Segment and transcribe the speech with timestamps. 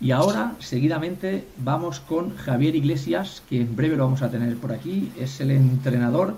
[0.00, 4.72] Y ahora, seguidamente, vamos con Javier Iglesias, que en breve lo vamos a tener por
[4.72, 5.10] aquí.
[5.18, 6.34] Es el entrenador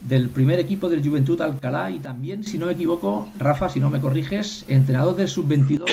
[0.00, 3.90] del primer equipo del Juventud Alcalá y también, si no me equivoco, Rafa, si no
[3.90, 5.90] me corriges, entrenador del Sub-22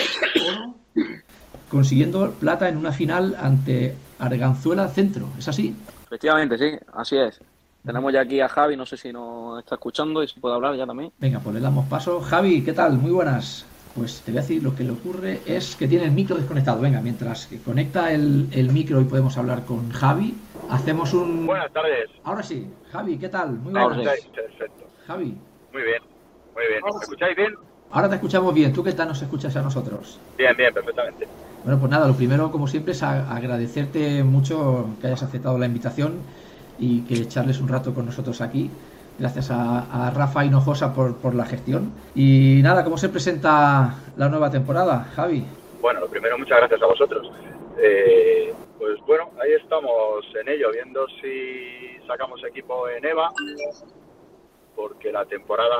[1.69, 5.29] consiguiendo plata en una final ante Arganzuela Centro.
[5.37, 5.75] ¿Es así?
[6.05, 7.39] Efectivamente, sí, así es.
[7.85, 10.75] Tenemos ya aquí a Javi, no sé si nos está escuchando y si puede hablar
[10.75, 11.11] ya también.
[11.19, 12.19] Venga, pues le damos paso.
[12.19, 12.97] Javi, ¿qué tal?
[12.97, 13.65] Muy buenas.
[13.95, 16.79] Pues te voy a decir, lo que le ocurre es que tiene el micro desconectado.
[16.79, 20.35] Venga, mientras que conecta el, el micro y podemos hablar con Javi,
[20.69, 21.45] hacemos un...
[21.45, 22.09] Buenas tardes.
[22.23, 22.67] Ahora sí.
[22.91, 23.53] Javi, ¿qué tal?
[23.53, 23.97] Muy buenas.
[23.97, 24.85] Perfecto.
[25.07, 25.35] Javi.
[25.73, 26.01] Muy bien,
[26.55, 26.81] muy bien.
[26.83, 27.53] ¿Me escucháis bien?
[27.91, 28.71] Ahora te escuchamos bien.
[28.71, 30.19] ¿Tú qué tal nos escuchas a nosotros?
[30.37, 31.27] Bien, bien, perfectamente.
[31.63, 36.19] Bueno, pues nada, lo primero, como siempre, es agradecerte mucho que hayas aceptado la invitación
[36.77, 38.69] y que echarles un rato con nosotros aquí.
[39.19, 41.91] Gracias a, Rafa Hinojosa por, por la gestión.
[42.15, 45.45] Y nada, ¿cómo se presenta la nueva temporada, Javi?
[45.81, 47.29] Bueno, lo primero, muchas gracias a vosotros.
[47.81, 53.29] Eh, pues bueno, ahí estamos en ello, viendo si sacamos equipo en EVA,
[54.75, 55.75] porque la temporada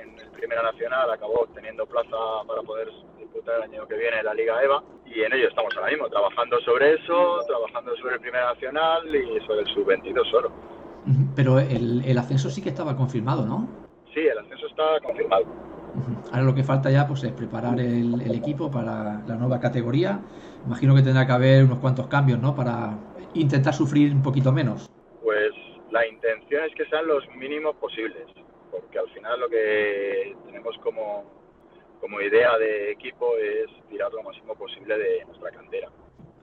[0.00, 4.62] en Primera Nacional acabó obteniendo plaza para poder disputar el año que viene la Liga
[4.62, 9.14] EVA y en ello estamos ahora mismo, trabajando sobre eso, trabajando sobre el Primera Nacional
[9.14, 10.75] y sobre el Sub-22 solo.
[11.34, 13.68] Pero el, el, ascenso sí que estaba confirmado, ¿no?
[14.12, 15.44] Sí, el ascenso está confirmado.
[16.32, 20.20] Ahora lo que falta ya pues es preparar el, el, equipo para la nueva categoría.
[20.66, 22.54] Imagino que tendrá que haber unos cuantos cambios, ¿no?
[22.54, 22.98] Para
[23.34, 24.90] intentar sufrir un poquito menos.
[25.22, 25.52] Pues
[25.90, 28.26] la intención es que sean los mínimos posibles,
[28.70, 31.24] porque al final lo que tenemos como,
[32.00, 35.88] como idea de equipo es tirar lo máximo posible de nuestra cantera.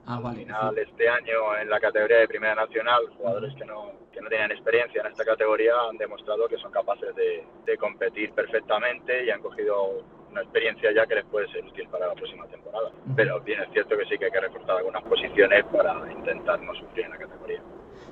[0.06, 3.92] Ah, vale, Al final, este año en la categoría de Primera Nacional, jugadores que no,
[4.12, 8.32] que no tenían experiencia en esta categoría han demostrado que son capaces de, de competir
[8.32, 12.46] perfectamente y han cogido una experiencia ya que les puede ser útil para la próxima
[12.46, 12.90] temporada.
[13.16, 16.74] Pero bien es cierto que sí que hay que reforzar algunas posiciones para intentar no
[16.74, 17.60] sufrir en la categoría.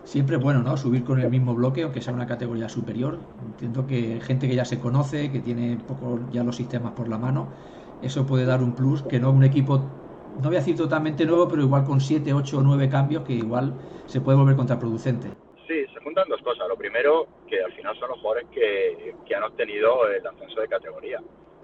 [0.05, 0.77] Siempre es bueno, ¿no?
[0.77, 3.19] Subir con el mismo bloque, aunque sea una categoría superior.
[3.45, 7.19] Entiendo que gente que ya se conoce, que tiene poco ya los sistemas por la
[7.19, 7.53] mano,
[8.03, 9.85] eso puede dar un plus que no un equipo
[10.37, 13.35] no voy a decir totalmente nuevo, pero igual con 7, 8 o 9 cambios que
[13.35, 13.75] igual
[14.07, 15.29] se puede volver contraproducente.
[15.67, 16.69] Sí, se juntan dos cosas.
[16.69, 20.69] Lo primero, que al final son los jugadores que, que han obtenido el ascenso de
[20.69, 21.21] categoría.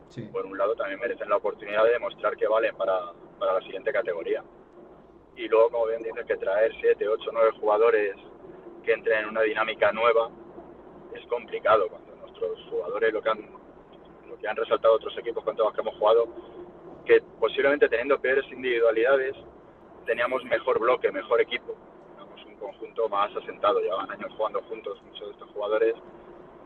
[0.09, 0.23] Sí.
[0.33, 3.93] Por un lado, también merecen la oportunidad de demostrar que valen para, para la siguiente
[3.93, 4.43] categoría.
[5.37, 8.17] Y luego, como bien dices, que traer 7, 8, 9 jugadores
[8.85, 10.31] que entren en una dinámica nueva
[11.15, 11.89] es complicado.
[11.89, 13.47] Cuando nuestros jugadores, lo que han,
[14.29, 16.29] lo que han resaltado otros equipos con todos los que hemos jugado,
[17.09, 19.35] que posiblemente teniendo peores individualidades
[20.05, 21.75] teníamos mejor bloque, mejor equipo.
[22.15, 25.95] Teníamos un conjunto más asentado, llevaban años jugando juntos muchos de estos jugadores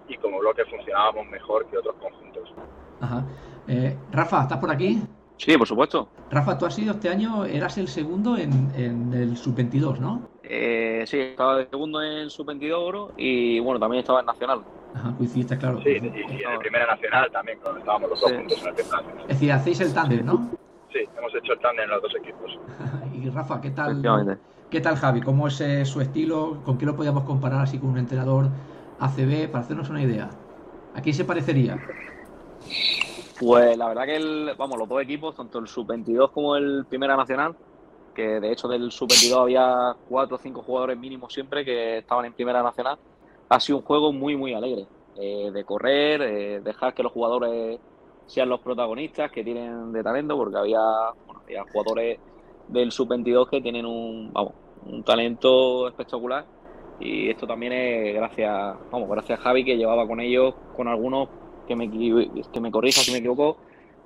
[0.09, 2.53] y como bloque funcionábamos mejor que otros conjuntos.
[3.01, 3.25] Ajá.
[3.69, 4.99] Eh, Rafa, ¿estás por aquí?
[5.37, 6.09] Sí, por supuesto.
[6.31, 10.29] Rafa, tú has sido este año, eras el segundo en, en el sub-22, ¿no?
[10.43, 14.63] Eh, sí, estaba de segundo en sub-22 oro y bueno, también estaba en nacional.
[14.95, 15.81] Ajá, coincidiste, claro.
[15.83, 18.37] Sí, y, y en el Primera Nacional también, cuando estábamos los dos Sí.
[18.37, 19.21] juntos en el Primera Nacional.
[19.23, 20.51] Es decir, hacéis el tándem, ¿no?
[20.93, 22.59] Sí, hemos hecho el tándem en los dos equipos.
[23.15, 24.39] y Rafa, ¿qué tal.
[24.71, 25.21] ¿qué tal Javi?
[25.23, 26.63] ¿Cómo es eh, su estilo?
[26.65, 28.49] ¿Con qué lo podíamos comparar así con un entrenador
[29.01, 29.51] ACB?
[29.51, 30.29] Para hacernos una idea.
[30.95, 31.79] ¿A quién se parecería?
[33.41, 37.17] Pues la verdad que el, vamos, los dos equipos, tanto el sub-22 como el Primera
[37.17, 37.57] Nacional,
[38.15, 42.35] que de hecho del sub-22 había cuatro o cinco jugadores mínimos siempre que estaban en
[42.35, 42.99] Primera Nacional,
[43.53, 44.87] ha sido un juego muy, muy alegre.
[45.17, 47.79] Eh, de correr, eh, dejar que los jugadores
[48.27, 50.81] sean los protagonistas que tienen de talento, porque había,
[51.27, 52.19] bueno, había jugadores
[52.69, 54.55] del sub-22 que tienen un, vamos,
[54.87, 56.47] un talento espectacular.
[56.99, 61.29] Y esto también es gracias, vamos, gracias a Javi que llevaba con ellos, con algunos
[61.69, 63.59] que me, que me corrija si me equivoco,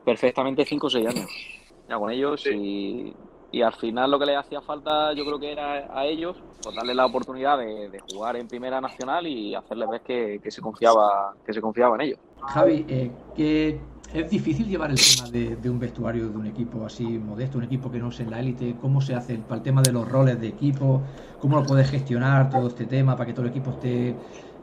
[0.05, 1.27] perfectamente 5 o 6 años
[1.89, 3.15] ya con ellos y,
[3.53, 6.75] y al final lo que les hacía falta yo creo que era a ellos pues
[6.75, 11.53] darles la oportunidad de, jugar en primera nacional y hacerles ver que, se confiaba que
[11.53, 13.81] se confiaba en ellos Javi, eh, que
[14.13, 17.65] es difícil llevar el tema de, de un vestuario de un equipo así modesto, un
[17.65, 18.77] equipo que no es en la élite.
[18.81, 21.03] ¿Cómo se hace para el tema de los roles de equipo?
[21.41, 24.15] ¿Cómo lo puedes gestionar todo este tema para que todo el equipo esté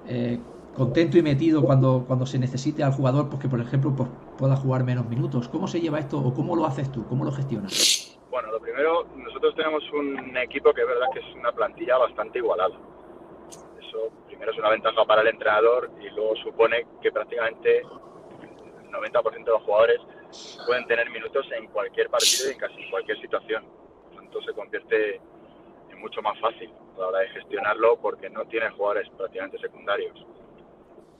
[0.07, 0.39] eh,
[0.75, 4.55] contento y metido cuando, cuando se necesite al jugador, pues que por ejemplo pues, pueda
[4.55, 5.49] jugar menos minutos?
[5.49, 7.05] ¿Cómo se lleva esto o cómo lo haces tú?
[7.07, 8.02] ¿Cómo lo gestionas?
[8.33, 12.39] Bueno, lo primero, nosotros tenemos un equipo que es verdad que es una plantilla bastante
[12.39, 12.75] igualada.
[13.79, 19.45] Eso primero es una ventaja para el entrenador y luego supone que prácticamente el 90%
[19.45, 20.01] de los jugadores
[20.65, 23.65] pueden tener minutos en cualquier partido y en casi cualquier situación.
[23.65, 25.21] Por lo tanto, se convierte
[25.91, 30.25] en mucho más fácil a la hora de gestionarlo porque no tiene jugadores prácticamente secundarios.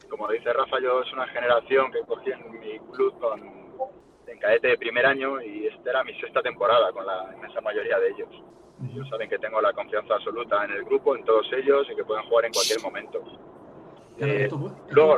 [0.10, 3.64] Como dice Rafa, yo es una generación que cogí en mi club con,
[4.28, 8.00] en cadete de primer año y esta era mi sexta temporada con la inmensa mayoría
[8.00, 8.30] de ellos.
[8.92, 12.04] Ellos saben que tengo la confianza absoluta en el grupo, en todos ellos y que
[12.04, 13.24] pueden jugar en cualquier momento.
[14.20, 14.50] Eh,
[14.90, 15.18] luego,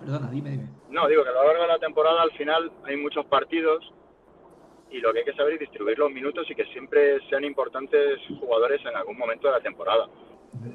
[0.00, 0.68] Perdona, dime, dime.
[0.90, 3.92] No, digo que a lo largo de la temporada al final hay muchos partidos
[4.90, 8.20] y lo que hay que saber es distribuir los minutos y que siempre sean importantes
[8.38, 10.06] jugadores en algún momento de la temporada.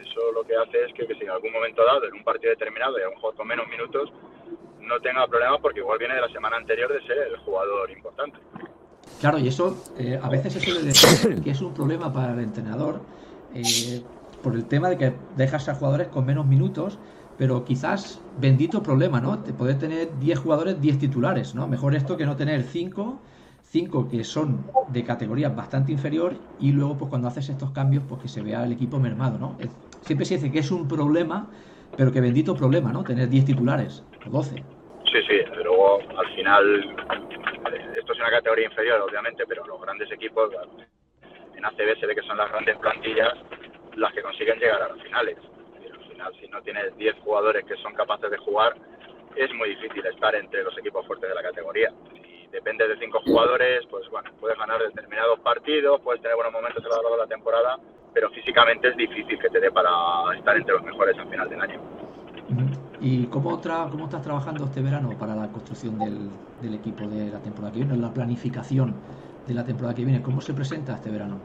[0.02, 3.00] Eso lo que hace es que, si en algún momento dado, en un partido determinado
[3.00, 4.12] y a un jugador con menos minutos,
[4.90, 8.38] no tenga problemas porque igual viene de la semana anterior de ser el jugador importante.
[9.22, 12.40] Claro, y eso eh, a veces se suele decir que es un problema para el
[12.40, 13.02] entrenador
[13.54, 14.02] eh,
[14.44, 17.00] por el tema de que dejas a jugadores con menos minutos,
[17.38, 19.40] pero quizás bendito problema, ¿no?
[19.40, 21.68] Te poder tener 10 jugadores, 10 titulares, ¿no?
[21.68, 23.20] Mejor esto que no tener 5
[23.72, 28.22] cinco que son de categoría bastante inferior y luego pues cuando haces estos cambios pues
[28.22, 29.58] que se vea el equipo mermado, ¿no?
[30.02, 31.48] Siempre se dice que es un problema,
[31.96, 33.04] pero que bendito problema, ¿no?
[33.04, 34.64] Tener 10 titulares o 12.
[35.12, 36.96] Sí, sí, luego al final
[37.96, 40.52] esto es una categoría inferior obviamente, pero los grandes equipos
[41.56, 43.34] en ACB se ve que son las grandes plantillas
[43.96, 45.38] las que consiguen llegar a las finales.
[45.92, 48.76] al final si no tienes 10 jugadores que son capaces de jugar
[49.36, 51.92] es muy difícil estar entre los equipos fuertes de la categoría
[52.52, 56.88] depende de cinco jugadores, pues bueno, puedes ganar determinados partidos, puedes tener buenos momentos a
[56.88, 57.78] lo largo de la temporada,
[58.14, 59.92] pero físicamente es difícil que te dé para
[60.36, 61.99] estar entre los mejores al final del año.
[63.02, 66.30] ¿Y cómo, cómo estás trabajando este verano para la construcción del,
[66.62, 68.94] del, equipo de la temporada que viene, la planificación
[69.48, 70.22] de la temporada que viene?
[70.22, 71.40] ¿Cómo se presenta este verano?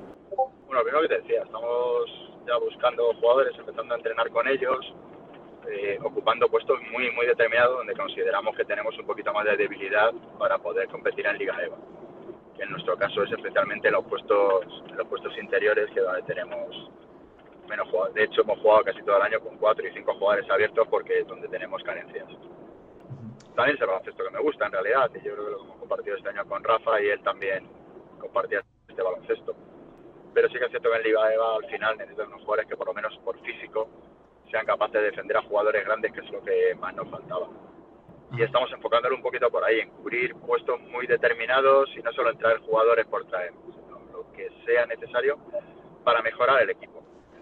[0.67, 2.11] Bueno, primero que te decía, estamos
[2.45, 4.95] ya buscando jugadores, empezando a entrenar con ellos,
[5.71, 10.13] eh, ocupando puestos muy, muy determinados donde consideramos que tenemos un poquito más de debilidad
[10.39, 11.77] para poder competir en Liga EVA.
[12.57, 16.91] Que en nuestro caso es especialmente los puestos, los puestos interiores, que donde tenemos
[17.69, 18.15] menos jugadores.
[18.15, 21.21] De hecho, hemos jugado casi todo el año con cuatro y cinco jugadores abiertos porque
[21.21, 22.27] es donde tenemos carencias.
[23.55, 25.77] También es el baloncesto que me gusta en realidad, y yo creo que lo hemos
[25.79, 27.69] compartido este año con Rafa y él también
[28.19, 29.55] compartía este baloncesto.
[30.35, 32.77] Pero sí que es cierto que en Liga EVA al final necesitan unos jugadores que
[32.77, 33.89] por lo menos por físico
[34.51, 37.49] sean capaces de defender a jugadores grandes, que es lo que más nos faltaba.
[38.33, 42.31] Y estamos enfocándolo un poquito por ahí, en cubrir puestos muy determinados y no solo
[42.31, 45.39] en traer jugadores por traer, sino lo que sea necesario
[46.03, 46.94] para mejorar el equipo.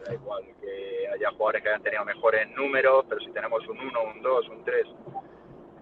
[0.07, 4.03] Da igual que haya jugadores que hayan tenido mejores números, pero si tenemos un 1,
[4.15, 4.87] un 2, un 3,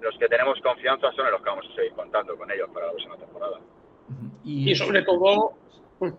[0.00, 2.92] los que tenemos confianza son los que vamos a seguir contando con ellos para la
[2.92, 3.60] próxima temporada.
[4.44, 5.52] Y, sobre todo,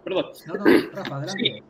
[0.03, 0.25] perdón.
[0.47, 1.63] No, no, Rafa, adelante.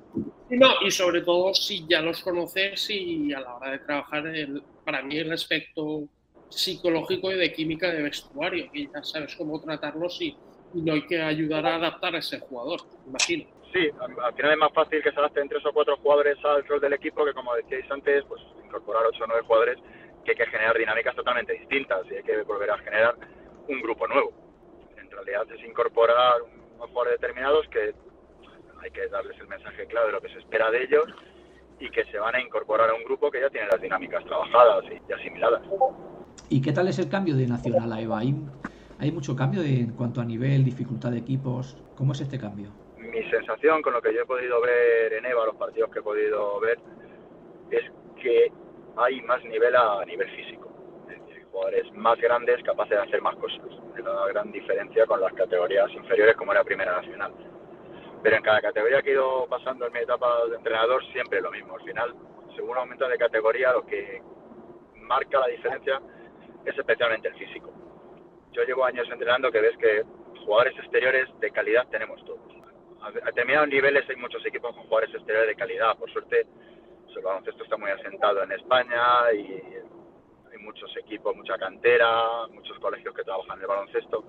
[0.49, 4.61] No, y sobre todo si ya los conoces y a la hora de trabajar, el,
[4.83, 6.03] para mí el aspecto
[6.49, 10.35] psicológico y de química de vestuario, que ya sabes cómo tratarlos y,
[10.73, 13.45] no hay que ayudar a adaptar a ese jugador, imagino.
[13.73, 16.81] Sí, al final es más fácil que se adapten tres o cuatro jugadores al rol
[16.81, 19.77] del equipo que, como decíais antes, pues incorporar ocho o nueve jugadores
[20.25, 23.15] que hay que generar dinámicas totalmente distintas y hay que volver a generar
[23.67, 24.33] un grupo nuevo.
[24.97, 26.41] En realidad es incorporar
[26.75, 27.93] unos jugadores determinados que
[28.81, 31.05] hay que darles el mensaje claro de lo que se espera de ellos
[31.79, 34.83] y que se van a incorporar a un grupo que ya tiene las dinámicas trabajadas
[34.85, 35.61] y asimiladas.
[36.49, 38.19] ¿Y qué tal es el cambio de Nacional a EVA?
[38.99, 41.77] ¿Hay, mucho cambio en cuanto a nivel, dificultad de equipos?
[41.95, 42.69] ¿Cómo es este cambio?
[43.11, 46.03] Mi sensación con lo que yo he podido ver en EVA, los partidos que he
[46.03, 46.79] podido ver,
[47.69, 47.83] es
[48.21, 48.51] que
[48.97, 50.71] hay más nivel a nivel físico.
[51.09, 53.59] Es decir, jugadores más grandes capaces de hacer más cosas.
[53.95, 57.33] Es una gran diferencia con las categorías inferiores como era Primera Nacional
[58.23, 61.51] pero en cada categoría que he ido pasando en mi etapa de entrenador siempre lo
[61.51, 61.75] mismo.
[61.75, 62.15] Al final,
[62.55, 64.21] según aumenta de categoría, lo que
[64.95, 65.99] marca la diferencia
[66.65, 67.71] es especialmente el físico.
[68.51, 70.03] Yo llevo años entrenando que ves que
[70.45, 72.50] jugadores exteriores de calidad tenemos todos.
[73.01, 75.97] A determinados niveles hay muchos equipos con jugadores exteriores de calidad.
[75.97, 76.45] Por suerte,
[77.15, 79.01] el baloncesto está muy asentado en España
[79.33, 79.61] y
[80.51, 84.23] hay muchos equipos, mucha cantera, muchos colegios que trabajan en el baloncesto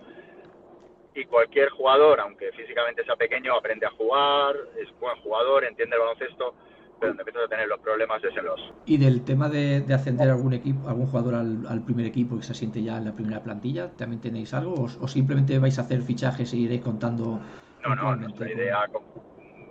[1.14, 6.00] y cualquier jugador, aunque físicamente sea pequeño, aprende a jugar, es buen jugador, entiende el
[6.00, 6.54] baloncesto,
[6.98, 8.60] pero donde empiezas a tener los problemas es en los...
[8.86, 12.82] ¿Y del tema de, ascender algún equipo, algún jugador al, primer equipo que se asiente
[12.82, 16.56] ya en la primera plantilla, también tenéis algo o, simplemente vais a hacer fichajes e
[16.56, 17.40] iréis contando?
[17.82, 18.86] No, no, nuestra idea,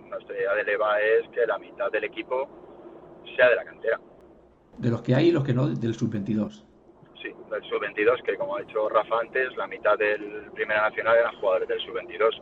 [0.10, 2.48] nuestra idea de Leva es que la mitad del equipo
[3.36, 4.00] sea de la cantera.
[4.78, 6.66] De los que hay y los que no, del sub-22
[7.22, 11.36] sí, del sub-22, que como ha dicho Rafa antes, la mitad del Primera Nacional eran
[11.40, 12.42] jugadores del sub-22.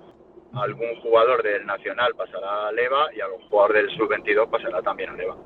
[0.53, 5.13] Algún jugador del Nacional pasará a Leva y algún jugador del sub-22 pasará también a
[5.13, 5.38] Leva.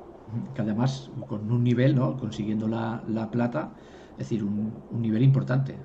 [0.54, 2.16] Que además, con un nivel, ¿no?
[2.16, 3.72] consiguiendo la, la plata,
[4.12, 5.76] es decir, un, un nivel importante.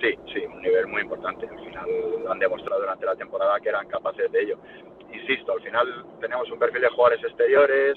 [0.00, 1.48] Sí, sí, un nivel muy importante.
[1.48, 1.88] Al final
[2.28, 4.58] han demostrado durante la temporada que eran capaces de ello.
[5.12, 7.96] Insisto, al final tenemos un perfil de jugadores exteriores,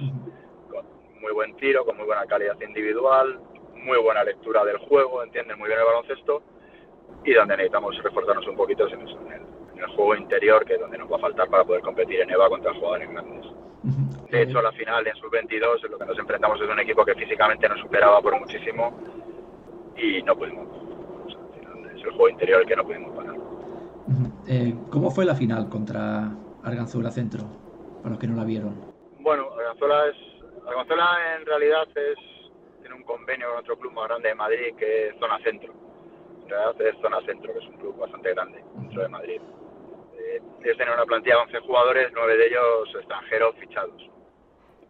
[0.70, 0.86] con
[1.20, 3.40] muy buen tiro, con muy buena calidad individual,
[3.76, 6.42] muy buena lectura del juego, entienden muy bien el baloncesto
[7.24, 11.12] y donde necesitamos reforzarnos un poquito es en, el, juego interior, que es donde nos
[11.12, 13.46] va a faltar para poder competir en EVA contra jugadores grandes.
[14.30, 17.68] De hecho, la final en sub-22 lo que nos enfrentamos es un equipo que físicamente
[17.68, 18.98] nos superaba por muchísimo
[19.98, 20.81] y no pudimos.
[22.02, 23.36] Es el juego interior el que no pudimos parar.
[24.48, 26.32] Eh, ¿Cómo fue la final contra
[26.64, 27.46] Arganzuela Centro?
[28.02, 28.76] Para los que no la vieron.
[29.20, 30.16] Bueno, Arganzuela es.
[30.68, 32.18] Arganzuela en realidad es
[32.82, 35.74] tiene un convenio con otro club más grande de Madrid que es Zona Centro.
[36.44, 39.42] En realidad es Zona Centro, que es un club bastante grande dentro de Madrid.
[40.18, 44.10] Eh, ellos tienen una plantilla de 11 jugadores, 9 de ellos extranjeros fichados.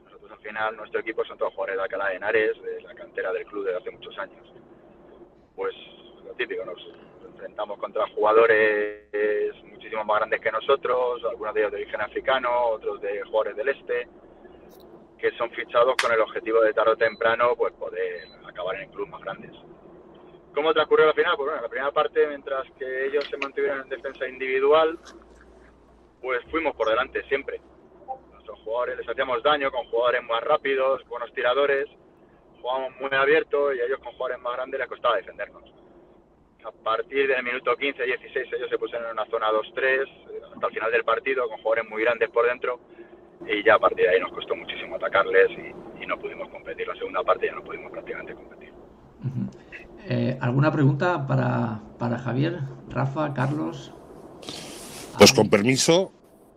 [0.05, 3.31] Nosotros al final, nuestro equipo son todos jugadores de Alcalá de Henares, de la cantera
[3.33, 4.53] del club desde hace muchos años.
[5.55, 5.75] Pues
[6.35, 6.79] típico, nos
[7.25, 9.01] enfrentamos contra jugadores
[9.63, 13.69] muchísimo más grandes que nosotros, algunos de ellos de origen africano, otros de jugadores del
[13.69, 14.07] este,
[15.17, 19.11] que son fichados con el objetivo de tarde o temprano pues poder acabar en clubes
[19.11, 19.51] más grandes.
[20.53, 21.35] ¿Cómo transcurrió la final?
[21.35, 24.99] Pues bueno, la primera parte, mientras que ellos se mantuvieron en defensa individual,
[26.21, 27.59] pues fuimos por delante siempre.
[28.31, 31.87] Nuestros jugadores les hacíamos daño con jugadores más rápidos, buenos tiradores,
[32.61, 35.80] jugábamos muy abierto y a ellos con jugadores más grandes les costaba defendernos
[36.65, 40.73] a partir del minuto 15, 16 ellos se pusieron en una zona 2-3 hasta el
[40.73, 42.79] final del partido con jugadores muy grandes por dentro
[43.47, 46.85] y ya a partir de ahí nos costó muchísimo atacarles y, no pudimos competir.
[46.85, 48.73] La segunda parte ya no pudimos prácticamente competir.
[50.09, 53.93] Eh, ¿Alguna pregunta para, para Javier, Rafa, Carlos?
[55.17, 56.11] Pues con permiso.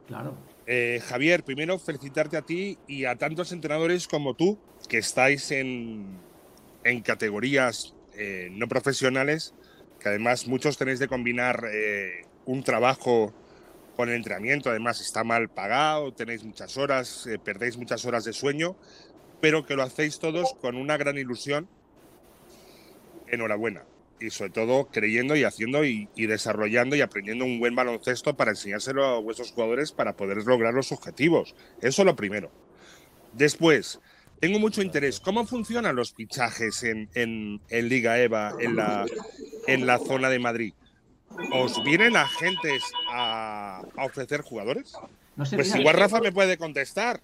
[0.09, 0.35] Claro.
[0.67, 4.59] Eh, Javier, primero felicitarte a ti y a tantos entrenadores como tú
[4.89, 6.19] que estáis en,
[6.83, 9.55] en categorías eh, no profesionales
[10.05, 13.33] que además muchos tenéis de combinar eh, un trabajo
[13.97, 18.35] con el entrenamiento, además está mal pagado, tenéis muchas horas, eh, perdéis muchas horas de
[18.35, 18.77] sueño,
[19.41, 21.71] pero que lo hacéis todos con una gran ilusión.
[23.29, 23.85] Enhorabuena.
[24.21, 28.51] Y sobre todo creyendo y haciendo y, y desarrollando y aprendiendo un buen baloncesto para
[28.51, 31.55] enseñárselo a vuestros jugadores para poder lograr los objetivos.
[31.81, 32.51] Eso es lo primero.
[33.33, 34.01] Después,
[34.39, 35.19] tengo mucho interés.
[35.19, 39.07] ¿Cómo funcionan los fichajes en, en, Liga EVA, en la,
[39.67, 40.75] en la zona de Madrid?
[41.53, 44.93] ¿Os vienen agentes a, a ofrecer jugadores?
[45.37, 47.21] No sé, pues igual Rafa me puede contestar.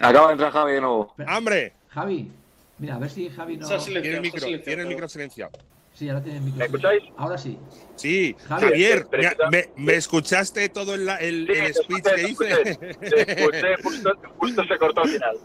[0.00, 1.14] Acaba de entrar Javi de nuevo.
[1.26, 1.72] ¡Hambre!
[1.88, 2.30] Javi,
[2.78, 3.68] mira, a ver si Javi no.
[3.78, 5.52] Tiene el micro, tiene el micro silenciado.
[5.92, 6.58] Sí, ahora tiene el micro.
[6.58, 7.02] ¿Me escucháis?
[7.16, 7.56] Ahora sí.
[7.94, 9.06] Sí, Javier,
[9.52, 12.76] me, me, escuchaste todo el, el, el speech que hice?
[12.76, 15.38] Te escuché, justo, justo se cortó al final.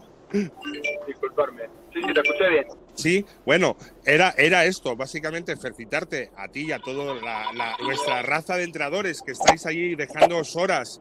[1.06, 1.62] Disculparme.
[1.94, 2.66] Sí, sí, te escuché bien.
[2.94, 8.56] Sí, bueno, era, era esto, básicamente felicitarte a ti y a toda la, nuestra raza
[8.56, 11.00] de entrenadores que estáis allí dejando horas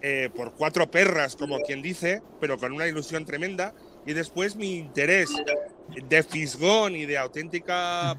[0.00, 3.74] eh, por cuatro perras, como quien dice, pero con una ilusión tremenda.
[4.06, 5.30] Y después mi interés
[6.08, 8.16] de fisgón y de auténtica,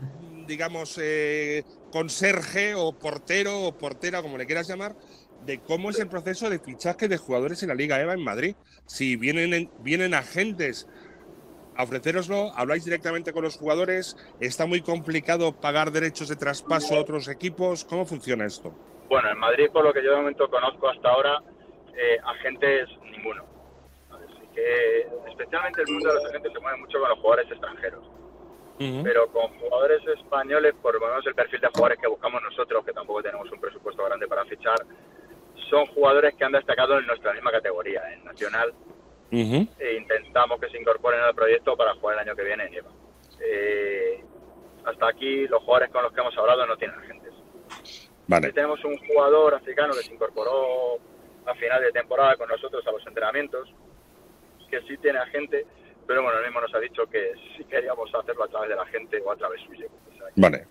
[0.48, 4.96] digamos, eh, conserje o portero o portera, como le quieras llamar,
[5.46, 8.56] de cómo es el proceso de fichaje de jugadores en la Liga EVA en Madrid.
[8.86, 10.88] Si vienen, vienen agentes
[11.80, 17.00] a ofreceroslo, habláis directamente con los jugadores, está muy complicado pagar derechos de traspaso a
[17.00, 17.86] otros equipos.
[17.86, 18.74] ¿Cómo funciona esto?
[19.08, 21.42] Bueno, en Madrid, por lo que yo de momento conozco hasta ahora,
[21.96, 23.46] eh, agentes ninguno.
[24.12, 28.04] Así que, especialmente el mundo de los agentes se mueve mucho con los jugadores extranjeros.
[28.78, 32.94] Pero con jugadores españoles, por lo menos el perfil de jugadores que buscamos nosotros, que
[32.94, 34.78] tampoco tenemos un presupuesto grande para fichar,
[35.70, 38.74] son jugadores que han destacado en nuestra misma categoría, en Nacional,
[39.32, 42.90] e intentamos que se incorporen al proyecto para jugar el año que viene en EVA.
[43.42, 44.24] Eh,
[44.86, 47.34] hasta aquí los jugadores con los que hemos hablado no tienen agentes.
[48.28, 48.52] Vale.
[48.54, 51.00] tenemos un jugador africano que se incorporó
[51.46, 53.74] a final de temporada con nosotros a los entrenamientos,
[54.70, 55.66] que sí tiene agente,
[56.06, 58.86] pero bueno, él mismo nos ha dicho que si queríamos hacerlo a través de la
[58.86, 59.88] gente o a través suyo.
[60.36, 60.66] vale.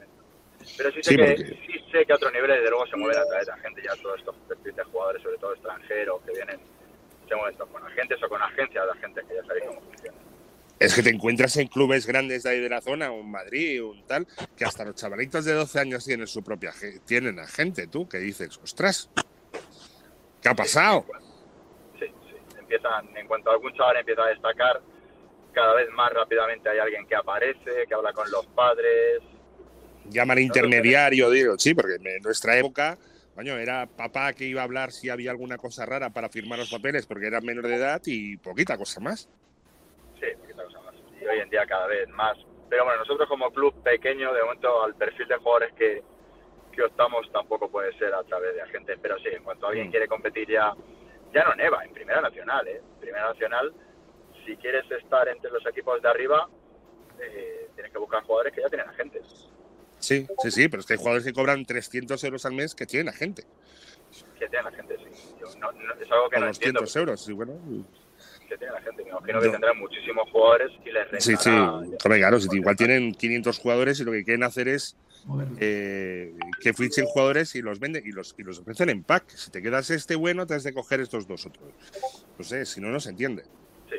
[0.76, 3.24] Pero sí sé, que, sí sé que a otros niveles, desde luego, se mueven a
[3.26, 6.60] través de la gente, ya todos estos perfiles de jugadores, sobre todo extranjeros, que vienen,
[7.28, 10.18] se mueven con agentes o con agencias de agentes, que ya sabéis cómo funciona.
[10.78, 14.06] Es que te encuentras en clubes grandes de ahí de la zona, un Madrid, un
[14.06, 16.73] tal, que hasta los chavalitos de 12 años tienen su propia
[17.04, 19.11] tienen agente, tú, que dices, ostras,
[20.40, 21.04] ¿qué ha pasado?
[21.99, 24.80] Sí, sí, empiezan, en cuanto algún chaval empieza a destacar,
[25.52, 29.20] cada vez más rápidamente hay alguien que aparece, que habla con los padres,
[30.11, 32.99] llaman intermediario, digo, sí, porque en nuestra época,
[33.38, 36.73] coño, era papá que iba a hablar si había alguna cosa rara para firmar los
[36.73, 39.30] papeles porque era menor de edad y poquita cosa más.
[40.18, 40.95] Sí, poquita cosa más.
[41.23, 42.37] Y hoy en día cada vez más.
[42.68, 46.02] Pero bueno, nosotros como club pequeño, de momento al perfil de jugadores que,
[46.73, 49.90] que optamos tampoco puede ser a través de agentes, pero sí, en cuanto alguien mm.
[49.92, 50.75] quiere competir ya,
[51.33, 52.83] ya no en EVA, en Primera Nacional, ¿eh?
[52.99, 53.73] Primera Nacional,
[54.45, 56.49] si quieres estar entre los equipos de arriba,
[57.21, 59.47] eh, tienes que buscar jugadores que ya tienen agentes
[59.98, 62.86] Sí, sí, sí, pero es que hay jugadores que cobran 300 euros al mes que
[62.86, 63.44] tienen a gente.
[64.38, 65.58] Que tienen a gente, sí.
[65.58, 67.54] no, es algo que no 200 euros, sí, bueno.
[68.48, 69.02] Que tiene la gente.
[69.04, 71.20] Me imagino que tendrán muchísimos jugadores y les rentará.
[71.20, 71.50] Sí, sí.
[71.98, 74.96] claro, si igual tienen 500 jugadores y lo que quieren hacer es
[75.60, 79.28] eh, que fichen jugadores y los venden y los, y los ofrecen en pack.
[79.30, 81.68] Si te quedas este bueno, te has de coger estos dos otros.
[82.38, 83.42] No sé, si no, no se entiende.
[83.90, 83.96] Sí.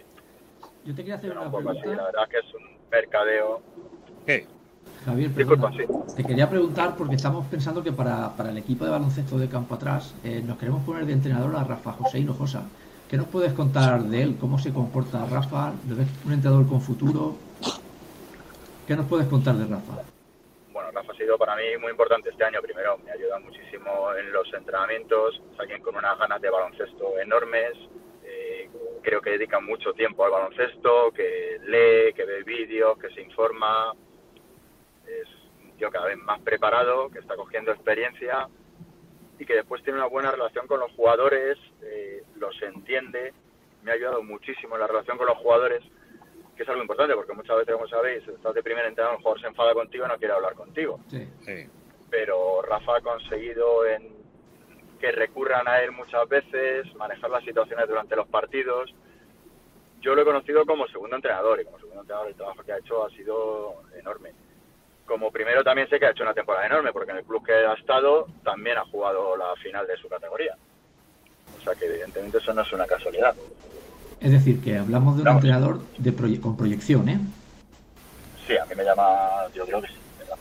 [0.85, 1.85] Yo te quería hacer una pregunta.
[1.85, 3.61] la verdad que es un mercadeo.
[4.25, 4.47] ¿Qué?
[5.05, 5.85] Javier, Disculpa, sí.
[6.15, 9.75] te quería preguntar porque estamos pensando que para, para, el equipo de baloncesto de campo
[9.75, 12.63] atrás eh, nos queremos poner de entrenador a Rafa José Hinojosa.
[13.09, 14.37] ¿Qué nos puedes contar de él?
[14.39, 15.73] ¿Cómo se comporta Rafa?
[15.87, 17.35] ¿Le ves un entrenador con futuro?
[18.85, 20.03] ¿Qué nos puedes contar de Rafa?
[20.71, 22.61] Bueno, Rafa ha sido para mí muy importante este año.
[22.61, 25.41] Primero, me ayuda muchísimo en los entrenamientos.
[25.53, 27.73] Es alguien con unas ganas de baloncesto enormes.
[28.23, 28.69] Eh,
[29.01, 33.93] creo que dedica mucho tiempo al baloncesto, que lee, que ve vídeos, que se informa
[35.79, 38.47] tío cada vez más preparado, que está cogiendo experiencia
[39.39, 43.33] y que después tiene una buena relación con los jugadores, eh, los entiende,
[43.83, 45.81] me ha ayudado muchísimo en la relación con los jugadores,
[46.55, 49.41] que es algo importante, porque muchas veces, como sabéis, estás de primer entrenador, el jugador
[49.41, 50.99] se enfada contigo y no quiere hablar contigo.
[52.09, 54.19] Pero Rafa ha conseguido en
[54.99, 58.93] que recurran a él muchas veces, manejar las situaciones durante los partidos.
[60.01, 62.77] Yo lo he conocido como segundo entrenador y como segundo entrenador el trabajo que ha
[62.79, 64.33] hecho ha sido enorme
[65.09, 67.51] como primero también sé que ha hecho una temporada enorme, porque en el club que
[67.51, 70.55] ha estado también ha jugado la final de su categoría.
[71.59, 73.35] O sea que evidentemente eso no es una casualidad.
[74.21, 77.19] Es decir, que hablamos de un entrenador de con proyección, ¿eh?
[78.47, 79.93] Sí, a mí me llama, yo creo que sí,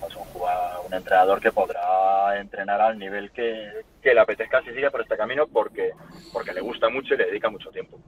[0.05, 3.71] un, un entrenador que podrá entrenar al nivel que,
[4.03, 5.93] que le apetezca si sigue por este camino porque,
[6.33, 7.99] porque le gusta mucho y le dedica mucho tiempo.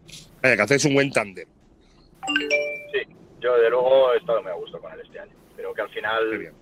[0.42, 1.48] Eh, que hacéis un buen tándem.
[2.92, 3.00] Sí,
[3.40, 5.39] yo de luego he estado muy a gusto con él este año.
[5.60, 6.52] Creo que al final,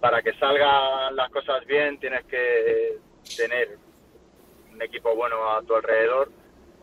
[0.00, 2.98] para que salgan las cosas bien, tienes que
[3.36, 3.76] tener
[4.72, 6.30] un equipo bueno a tu alrededor,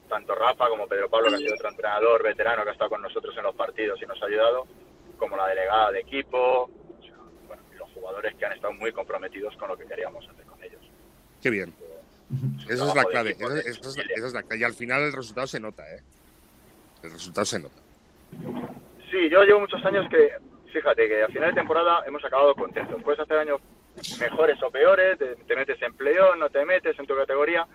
[0.10, 3.02] tanto Rafa como Pedro Pablo, que ha sido otro entrenador veterano que ha estado con
[3.02, 4.68] nosotros en los partidos y nos ha ayudado,
[5.18, 6.70] como la delegada de equipo,
[7.02, 10.82] y los jugadores que han estado muy comprometidos con lo que queríamos hacer con ellos.
[11.42, 11.74] Qué bien.
[12.68, 13.38] Esa es la clave.
[13.40, 14.60] Esa, es la clave.
[14.60, 16.02] Y al final el resultado se nota, ¿eh?
[17.04, 17.82] El resultado se nota.
[19.10, 20.30] Sí, yo llevo muchos años que
[20.72, 23.02] fíjate que a final de temporada hemos acabado contentos.
[23.04, 23.62] Puedes hacer años
[24.20, 27.66] mejores o peores, te, metes en playoff, no te metes en tu categoría,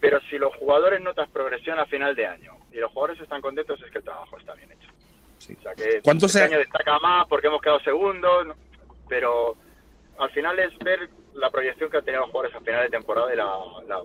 [0.00, 3.80] pero si los jugadores notas progresión a final de año y los jugadores están contentos
[3.82, 4.88] es que el trabajo está bien hecho.
[5.58, 8.48] O sea que ¿Cuánto este año destaca más porque hemos quedado segundos,
[9.08, 9.56] pero
[10.18, 13.32] al final es ver la proyección que han tenido los jugadores a final de temporada
[13.32, 14.02] y la,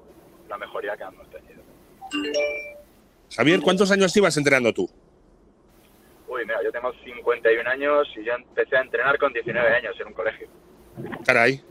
[0.49, 1.61] la mejoría que hemos tenido.
[3.35, 4.89] Javier, ¿cuántos años ibas entrenando tú?
[6.27, 10.07] Uy, mira, yo tengo 51 años y yo empecé a entrenar con 19 años en
[10.07, 10.47] un colegio.
[11.25, 11.61] Caray.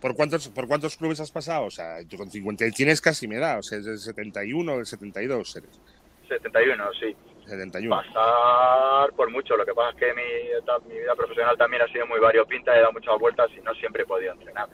[0.00, 1.66] ¿Por cuántos, ¿Por cuántos clubes has pasado?
[1.66, 4.76] O sea, tú con 50 tienes casi me da, o sea, es del 71 o
[4.76, 5.80] del 72 eres.
[6.28, 7.16] 71, sí.
[7.46, 7.96] 71.
[7.96, 12.06] Pasar por mucho, lo que pasa es que mi, mi vida profesional también ha sido
[12.06, 14.68] muy variopinta, he dado muchas vueltas y no siempre he podido entrenar.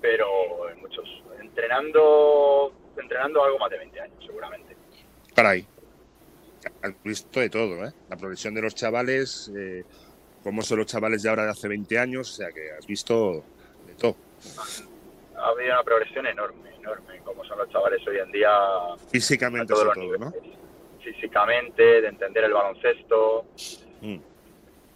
[0.00, 1.04] Pero en muchos.
[1.38, 4.74] Entrenando, entrenando algo más de 20 años, seguramente.
[5.34, 5.66] Caray
[6.82, 7.92] has visto de todo, ¿eh?
[8.08, 9.84] La progresión de los chavales, eh,
[10.42, 13.44] cómo son los chavales de ahora de hace 20 años, o sea que has visto
[13.86, 14.16] de todo.
[15.36, 18.50] Ha habido una progresión enorme, enorme, cómo son los chavales hoy en día.
[19.10, 20.32] Físicamente sobre todo, ¿no?
[21.02, 23.46] Físicamente, de entender el baloncesto,
[24.02, 24.18] mm.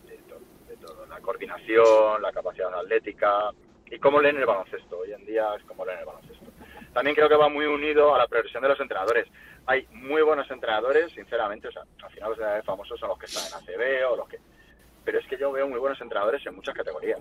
[0.06, 3.50] de, todo, la coordinación, la capacidad atlética
[3.90, 4.98] y cómo leen el baloncesto.
[4.98, 6.44] Hoy en día es como leen el baloncesto.
[6.92, 9.26] También creo que va muy unido a la progresión de los entrenadores
[9.66, 13.26] hay muy buenos entrenadores, sinceramente, o sea, al final los entrenadores famosos son los que
[13.26, 14.38] están en ACB o los que...
[15.04, 17.20] Pero es que yo veo muy buenos entrenadores en muchas categorías.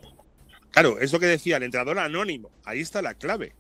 [0.72, 3.54] Claro, es lo que decía, el entrenador anónimo, ahí está la clave.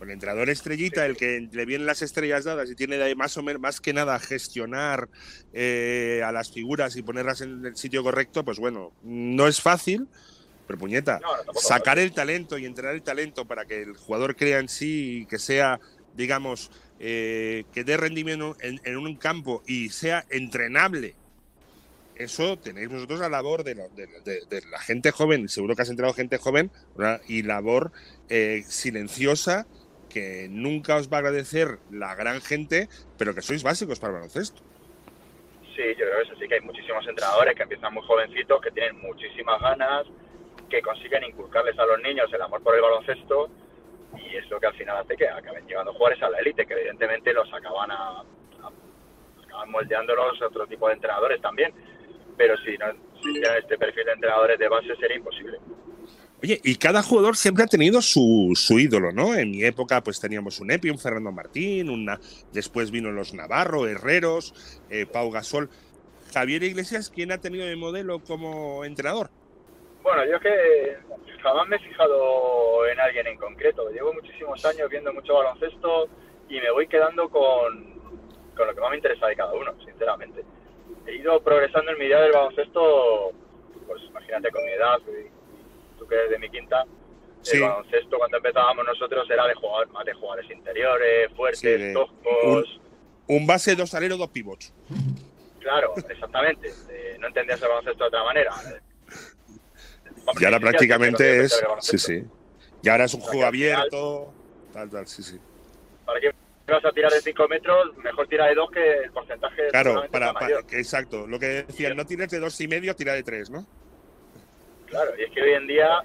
[0.00, 3.62] El entrenador estrellita, el que le vienen las estrellas dadas y tiene más o menos
[3.62, 5.08] más que nada gestionar
[5.52, 10.08] eh, a las figuras y ponerlas en el sitio correcto, pues bueno, no es fácil,
[10.66, 11.20] pero puñeta,
[11.54, 15.26] sacar el talento y entrenar el talento para que el jugador crea en sí y
[15.26, 15.78] que sea,
[16.14, 16.72] digamos,
[17.04, 21.16] eh, que dé rendimiento en, un campo y sea entrenable,
[22.14, 26.70] eso tenéis vosotros la labor de, la gente joven, seguro que has entrenado gente joven,
[27.26, 27.90] y labor
[28.28, 29.66] eh, silenciosa
[30.08, 32.88] que nunca os va a agradecer la gran gente,
[33.18, 34.62] pero que sois básicos para el baloncesto.
[35.74, 38.70] Sí, yo creo que eso sí, que hay muchísimos entrenadores que empiezan muy jovencitos, que
[38.70, 40.06] tienen muchísimas ganas,
[40.70, 43.50] que consiguen inculcarles a los niños el amor por el baloncesto
[44.16, 46.74] y es lo que al final hace que acaben llevando jugadores a la élite, que
[46.74, 48.22] evidentemente los acaban a,
[49.44, 51.72] acaban moldeándolos a otro tipo de entrenadores también.
[52.36, 55.58] Pero si no existiera este perfil de entrenadores de base sería imposible.
[56.42, 59.34] Oye, y cada jugador siempre ha tenido su, ídolo, ¿no?
[59.34, 62.18] En mi época, pues teníamos un Epi, un Fernando Martín, una,
[62.52, 65.70] después vino los Navarro, Herreros, eh, Pau Gasol.
[66.34, 69.30] Javier Iglesias, ¿quién ha tenido de modelo como entrenador?
[70.02, 70.96] Bueno, yo es que
[71.42, 73.90] jamás me he fijado en alguien en concreto.
[73.90, 76.08] Llevo muchísimos años viendo mucho baloncesto
[76.48, 78.00] y me voy quedando con,
[78.56, 80.44] con lo que más me interesa de cada uno, sinceramente.
[81.06, 83.32] He ido progresando en mi idea del baloncesto,
[83.86, 84.98] pues imagínate con mi edad,
[86.08, 86.84] que es de mi quinta,
[87.52, 92.80] el baloncesto cuando empezábamos nosotros era de jugar más de jugadores interiores, fuertes, toscos.
[93.26, 94.72] Un, base, dos aleros, dos pivots.
[95.60, 96.68] Claro, exactamente.
[96.90, 98.52] Eh, no entendías el baloncesto de otra manera.
[100.40, 101.62] Y ahora prácticamente es.
[101.80, 102.24] Sí, sí.
[102.82, 104.32] Y ahora es un juego abierto.
[104.72, 105.38] Tal, tal, sí, sí.
[106.04, 106.32] ¿Para qué
[106.66, 107.96] vas a tirar de 5 metros?
[107.98, 109.68] Mejor tira de 2 que el porcentaje.
[109.70, 111.26] Claro, para, para, exacto.
[111.26, 113.66] Lo que decían, no tires de dos y medio, tira de 3, ¿no?
[114.86, 116.02] Claro, y es que hoy en día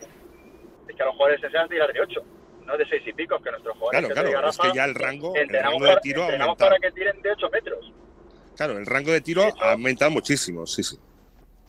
[0.87, 2.23] es que a los jugadores se enseñan a tirar de 8,
[2.65, 4.11] no de 6 y pico, que nuestros jugadores.
[4.13, 6.55] Claro, claro, es que ya el rango, el rango de tiro ha aumentado.
[6.57, 7.93] para que tiren de 8 metros.
[8.55, 10.97] Claro, el rango de tiro ha aumentado muchísimo, sí, sí.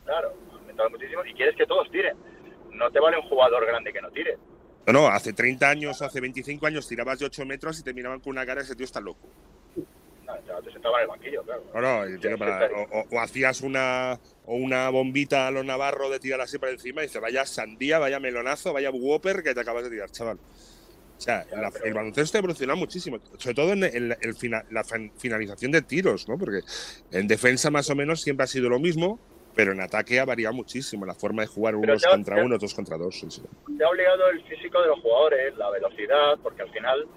[0.04, 2.16] Claro, ha aumentado muchísimo y quieres que todos tiren.
[2.78, 4.38] No te vale un jugador grande que no tire.
[4.86, 8.20] No, no, hace 30 años, hace 25 años tirabas de 8 metros y te miraban
[8.20, 9.28] con una cara, ese tío está loco.
[10.24, 13.04] No, te sentaba en el banquillo, claro.
[13.10, 17.06] o, hacías una, o una bombita a los navarros de tirar así para encima y
[17.06, 20.38] dices, vaya sandía, vaya melonazo, vaya whopper que te acabas de tirar, chaval.
[21.18, 21.44] O sea,
[21.84, 24.16] el baloncesto ha evolucionado muchísimo, sobre todo en, el,
[24.70, 24.84] la
[25.16, 26.38] finalización de tiros, ¿no?
[26.38, 26.60] Porque
[27.10, 29.18] en defensa más o menos siempre ha sido lo mismo,
[29.59, 32.97] pero en ataque ha variado muchísimo la forma de jugar unos contra uno, otros contra
[32.97, 33.27] dos.
[33.77, 37.09] Te ha obligado el físico de los jugadores, la velocidad, porque al final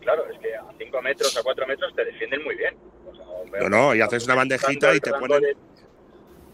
[0.00, 2.74] claro, es que a 5 metros, a 4 metros te defienden muy bien.
[3.60, 5.54] no, no, y haces una bandejita y te ponen.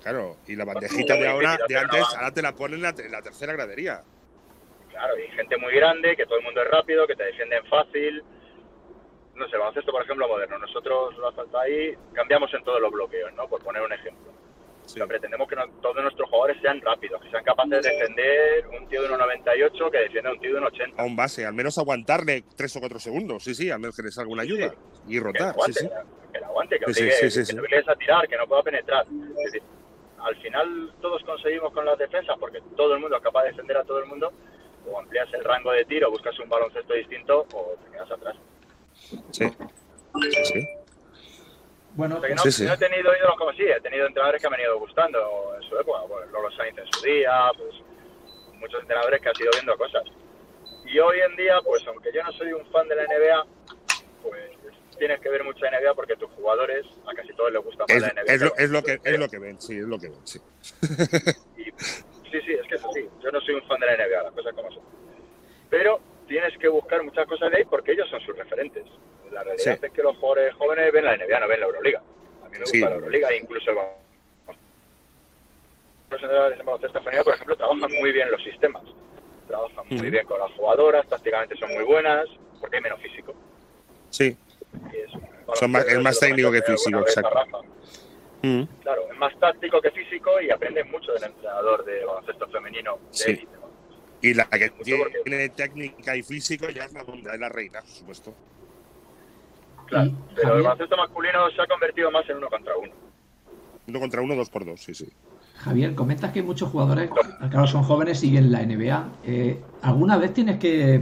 [0.03, 3.53] Claro, y la bandejita de ahora, de antes, ahora te la ponen en la, tercera
[3.53, 4.03] gradería.
[4.91, 8.25] Claro, y gente muy grande, que todo el mundo es rápido, que te defienden fácil.
[9.37, 10.59] No sé, vamos esto por ejemplo moderno.
[10.59, 13.47] Nosotros, lo falta ahí, cambiamos en todos los bloqueos, ¿no?
[13.47, 14.33] Por poner un ejemplo
[15.07, 19.09] pretendemos que todos nuestros jugadores sean rápidos, que sean capaces de defender un tío de
[19.09, 20.95] 1,98 que defiende a un tío de 1,80.
[20.97, 24.03] A un base, al menos aguantarle 3 o 4 segundos, sí, sí, al menos que
[24.03, 24.75] les alguna ayuda.
[25.07, 25.89] Y rotar, que sí, sí.
[26.33, 29.07] Que aguante, que, obligue, que no obligues a tirar, que no pueda penetrar.
[29.07, 29.63] Es decir,
[30.19, 33.77] al final todos conseguimos con las defensas, porque todo el mundo es capaz de defender
[33.77, 34.33] a todo el mundo,
[34.87, 38.37] o amplias el rango de tiro, buscas un baloncesto distinto o te quedas atrás.
[39.31, 39.49] Sí.
[40.45, 40.69] Sí.
[41.99, 44.79] Bueno, no, sí, he tenido ídolos como sí, he tenido entrenadores que me han ido
[44.79, 45.19] gustando
[45.57, 47.75] en su época, pues, Lolo Sainz en su día, pues
[48.55, 50.05] muchos entrenadores que han ido viendo cosas.
[50.87, 53.47] Y hoy en día, pues aunque yo no soy un fan de la NBA,
[54.23, 54.45] pues
[54.97, 58.13] tienes que ver mucha NBA porque tus jugadores, a casi todos les gusta más la
[58.13, 58.33] NBA.
[58.33, 60.39] Es lo, es lo, que, es lo que ven, sí, es lo que ven, sí.
[60.71, 63.09] sí, sí, es que es así.
[63.25, 64.85] Yo no soy un fan de la NBA, las cosas como son.
[65.69, 68.85] Pero tienes que buscar muchas cosas de ahí porque ellos son sus referentes.
[69.33, 72.03] La realidad es que los jugadores jóvenes ven la NBA, no ven la Euroliga.
[72.45, 73.77] A mí me gusta la Euroliga, incluso el
[76.65, 78.83] baloncesto femenino, por ejemplo, trabajan muy bien los sistemas.
[79.47, 82.27] Trabajan muy bien con las jugadoras, prácticamente son muy buenas,
[82.61, 83.35] porque hay menos físico.
[84.11, 84.37] Sí.
[84.93, 87.65] Es, son más, es más técnico que físico, exacto.
[88.83, 93.17] Claro, es más táctico que físico y aprenden mucho del entrenador de baloncesto femenino de
[93.17, 93.49] sí.
[94.21, 98.35] Y la que tiene técnica y físico ya es la, es la reina, por supuesto.
[99.89, 102.93] Claro, pero el baloncesto masculino se ha convertido más en uno contra uno.
[103.87, 105.09] Uno contra uno, dos por dos, sí, sí.
[105.57, 107.11] Javier, comentas que muchos jugadores,
[107.51, 109.09] claro, son jóvenes, siguen la NBA.
[109.25, 111.01] Eh, ¿Alguna vez tienes que,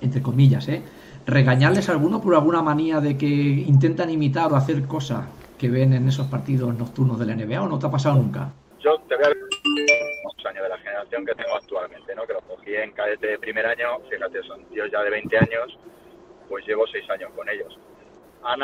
[0.00, 0.82] entre comillas, eh,
[1.24, 5.92] regañarles a alguno por alguna manía de que intentan imitar o hacer cosas que ven
[5.92, 8.50] en esos partidos nocturnos de la NBA o no te ha pasado nunca?
[8.80, 12.26] Yo te voy a los años de la generación que tengo actualmente, ¿no?
[12.26, 15.78] que los cogí en cadete de primer año, fíjate, son tíos ya de 20 años,
[16.48, 17.78] pues llevo 6 años con ellos
[18.42, 18.60] han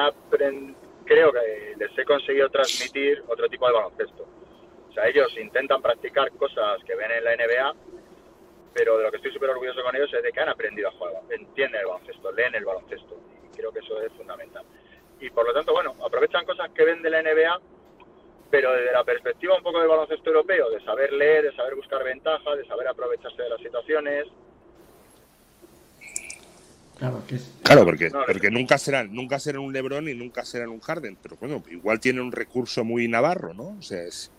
[1.05, 4.27] creo que les he conseguido transmitir otro tipo de baloncesto.
[4.89, 7.75] O sea, ellos intentan practicar cosas que ven en la NBA,
[8.75, 10.93] pero de lo que estoy súper orgulloso con ellos es de que han aprendido a
[10.93, 14.65] jugar, entienden el baloncesto, leen el baloncesto, y creo que eso es fundamental.
[15.21, 17.61] Y por lo tanto, bueno, aprovechan cosas que ven de la NBA,
[18.51, 22.05] pero desde la perspectiva un poco del baloncesto europeo, de saber leer, de saber buscar
[22.05, 24.27] ventajas, de saber aprovecharse de las situaciones,
[26.99, 27.23] Claro,
[27.63, 31.37] claro porque, porque nunca serán nunca serán un Lebron y nunca serán un Harden, pero
[31.37, 33.77] bueno, igual tienen un recurso muy navarro, ¿no?
[33.79, 34.33] O sea, es,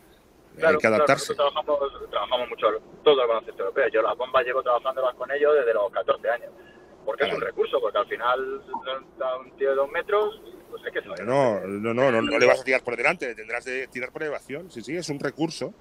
[0.66, 1.36] hay que adaptarse.
[1.36, 2.68] trabajamos, trabajamos mucho
[3.04, 3.88] todo el baloncesto europeo.
[3.90, 6.50] Yo las bombas llevo trabajando con ellos desde los 14 años.
[7.06, 8.62] Porque es un recurso, porque al final
[9.18, 12.46] da un tío de dos metros, pues hay que no, no, no, no, no, le
[12.46, 14.70] vas a tirar por delante, tendrás de tirar por elevación.
[14.70, 15.74] Sí, sí, es un recurso.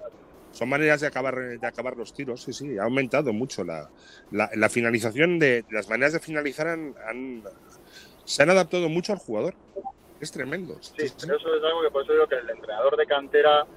[0.57, 3.91] Son maneras de acabar, de acabar los tiros, sí, sí, ha aumentado mucho la,
[4.31, 7.43] la, finalización de las maneras de finalizar han,
[8.25, 9.53] se han adaptado mucho al jugador.
[10.19, 10.75] Es tremendo.
[10.81, 13.67] Sí, pero eso es algo que por eso digo que el entrenador de cantera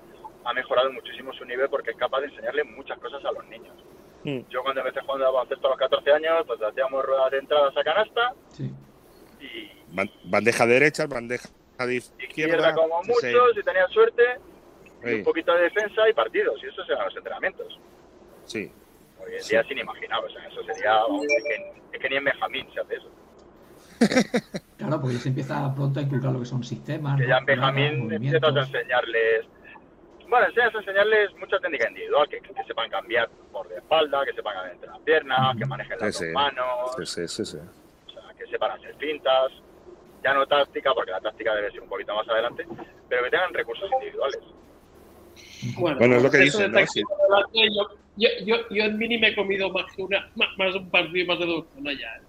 [0.42, 3.76] ha mejorado muchísimo su nivel porque es capaz de enseñarle muchas cosas a los niños.
[4.24, 4.40] Mm.
[4.48, 7.76] Yo cuando empecé jugando a baloncesto a los 14 años, pues hacíamos ruedas de entradas
[7.76, 8.34] a canasta.
[8.48, 8.72] Sí.
[9.38, 9.70] Y,
[10.24, 12.24] bandeja derecha, bandeja de izquierda.
[12.24, 14.22] izquierda como mucho, si tenía suerte,
[15.02, 16.62] un poquito de defensa y partidos.
[16.62, 17.78] Y eso eran los entrenamientos.
[18.44, 18.72] Sí.
[19.18, 20.26] Hoy en día es inimaginable.
[20.26, 21.00] O sea, eso sería.
[21.92, 23.10] es, que, ni en Benjamín se hace eso.
[24.78, 27.20] claro, porque se empieza pronto a inculcar lo que son sistemas.
[27.20, 29.46] Que ya en Benjamín empiezas a enseñarles
[30.30, 34.54] bueno, enseñas a enseñarles mucha técnica individual, que, sepan cambiar por de espalda, que sepan
[34.54, 38.46] cambiar entre las piernas, que manejen las dos manos, sí, sí, sí, o sea, que
[38.46, 39.50] sepan hacer fintas,
[40.22, 42.64] ya no táctica, porque la táctica debe ser un poquito más adelante,
[43.08, 44.40] pero que tengan recursos individuales.
[45.76, 46.80] Bueno, es lo que dicen, ¿no?
[48.16, 51.26] yo, yo, yo, en mini me he comido más de una, más, de un partido,
[51.26, 52.20] más de dos, no ya.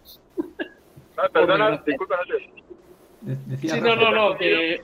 [1.18, 3.58] No, perdona, disculpa, no.
[3.58, 4.82] Sí, no, no, no, que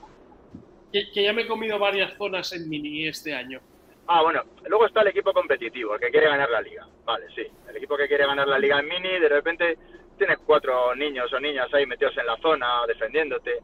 [0.92, 3.60] que, ya me he comido varias zonas en mini este año.
[4.06, 6.86] Ah, bueno, luego está el equipo competitivo, el que quiere ganar la liga.
[7.04, 7.46] Vale, sí.
[7.68, 9.76] El equipo que quiere ganar la liga en mini, de repente
[10.16, 13.58] tienes cuatro niños o niñas ahí metidos en la zona defendiéndote.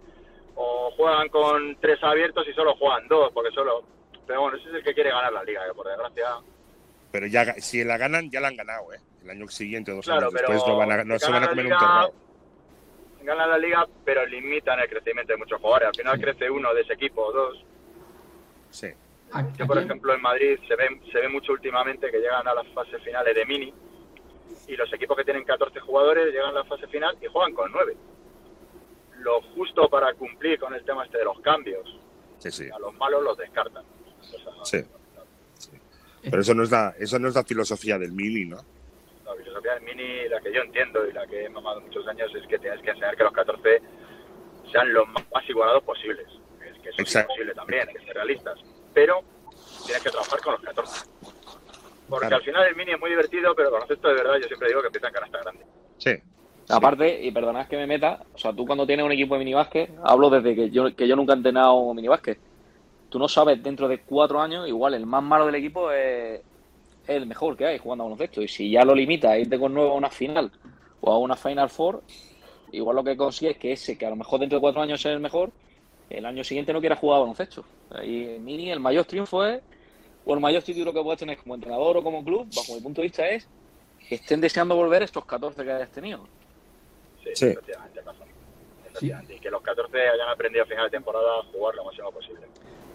[0.57, 3.85] O juegan con tres abiertos y solo juegan dos, porque solo.
[4.27, 6.27] Pero bueno, ese es el que quiere ganar la liga, que por desgracia.
[7.13, 9.01] Pero ya, si la ganan, ya la han ganado, ¿eh?
[9.23, 11.79] El año siguiente, dos años después, no, van a, no se van a comer un
[11.79, 12.15] torneo
[13.25, 15.89] ganan la liga, pero limitan el crecimiento de muchos jugadores.
[15.89, 17.65] Al final crece uno de ese equipo o dos.
[18.71, 18.89] Sí.
[19.57, 22.69] Yo, por ejemplo, en Madrid se ve, se ve mucho últimamente que llegan a las
[22.69, 23.75] fases finales de mini
[24.69, 27.73] y los equipos que tienen 14 jugadores llegan a la fase final y juegan con
[27.73, 27.97] 9.
[29.19, 31.99] Lo justo para cumplir con el tema este de los cambios.
[32.39, 32.69] Sí, sí.
[32.71, 33.85] A los malos los descartan.
[34.65, 34.79] Sí.
[36.23, 38.57] Pero eso no, es la, eso no es la filosofía del mini, ¿no?
[39.25, 42.31] la filosofía del mini, la que yo entiendo y la que he mamado muchos años,
[42.35, 43.83] es que tienes que enseñar que los 14
[44.71, 46.27] sean los más igualados posibles.
[46.61, 48.59] Es que eso es posible también, hay que ser realistas.
[48.93, 49.21] Pero
[49.85, 51.11] tienes que trabajar con los 14.
[52.09, 54.69] Porque al final el mini es muy divertido, pero con esto de verdad yo siempre
[54.69, 55.65] digo que empieza en canasta grande.
[55.99, 56.15] Sí.
[56.69, 59.91] Aparte, y perdonad que me meta, o sea, tú cuando tienes un equipo de minibásquet,
[60.03, 62.39] hablo desde que yo, que yo nunca he entrenado minibásquet,
[63.15, 67.09] tú no sabes dentro de cuatro años, igual el más malo del equipo es, es
[67.09, 68.43] el mejor que hay jugando a baloncesto.
[68.43, 70.51] Y si ya lo limita a irte con nuevo a una final
[71.01, 72.03] o a una Final Four,
[72.73, 74.99] igual lo que consigue es que ese, que a lo mejor dentro de cuatro años
[74.99, 75.53] es el mejor,
[76.11, 77.65] el año siguiente no quiera jugar a baloncesto.
[78.03, 79.63] Y Mini, el mayor triunfo es,
[80.25, 83.01] o el mayor título que puedes tener como entrenador o como club, bajo mi punto
[83.01, 83.47] de vista, es
[84.09, 86.27] que estén deseando volver estos 14 que hayas tenido.
[87.23, 87.47] Sí, sí.
[87.47, 92.11] efectivamente, Y que los 14 hayan aprendido a final de temporada a jugar lo máximo
[92.11, 92.45] posible.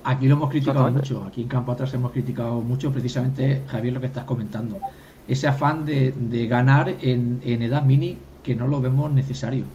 [0.04, 4.00] Aquí lo hemos criticado mucho, aquí en Campo Atrás hemos criticado mucho precisamente, Javier, lo
[4.00, 4.80] que estás comentando.
[5.28, 9.66] Ese afán de, ganar en, edad mini que no lo vemos necesario.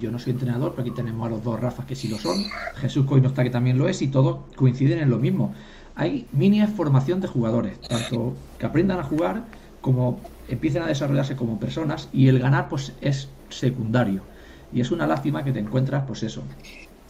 [0.00, 2.44] Yo no soy entrenador, pero aquí tenemos a los dos Rafas que sí lo son,
[2.76, 5.54] Jesús Coy no está que también lo es y todos coinciden en lo mismo.
[5.96, 9.44] Hay mini formación de jugadores, tanto que aprendan a jugar
[9.80, 14.22] como empiecen a desarrollarse como personas y el ganar pues es secundario.
[14.72, 16.42] Y es una lástima que te encuentras pues eso,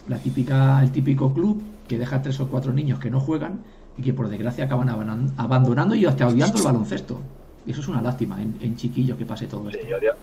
[0.07, 3.65] la típica, el típico club que deja tres o cuatro niños que no juegan
[3.97, 4.89] y que por desgracia acaban
[5.37, 7.21] abandonando y hasta odiando el baloncesto.
[7.67, 9.83] Y eso es una lástima en, chiquillos que pase todo esto.
[9.85, 10.15] Sí, odio,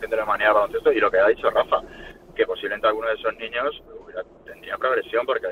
[0.00, 1.80] gente de manera baloncesto y lo que ha dicho Rafa,
[2.34, 3.82] que posiblemente alguno de esos niños
[4.44, 5.46] tendría progresión porque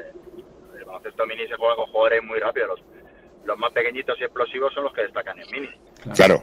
[0.79, 2.81] el baloncesto mini se juega con jugadores muy rápidos.
[3.44, 5.68] Los, más pequeñitos y explosivos son los que destacan en mini.
[6.14, 6.42] claro.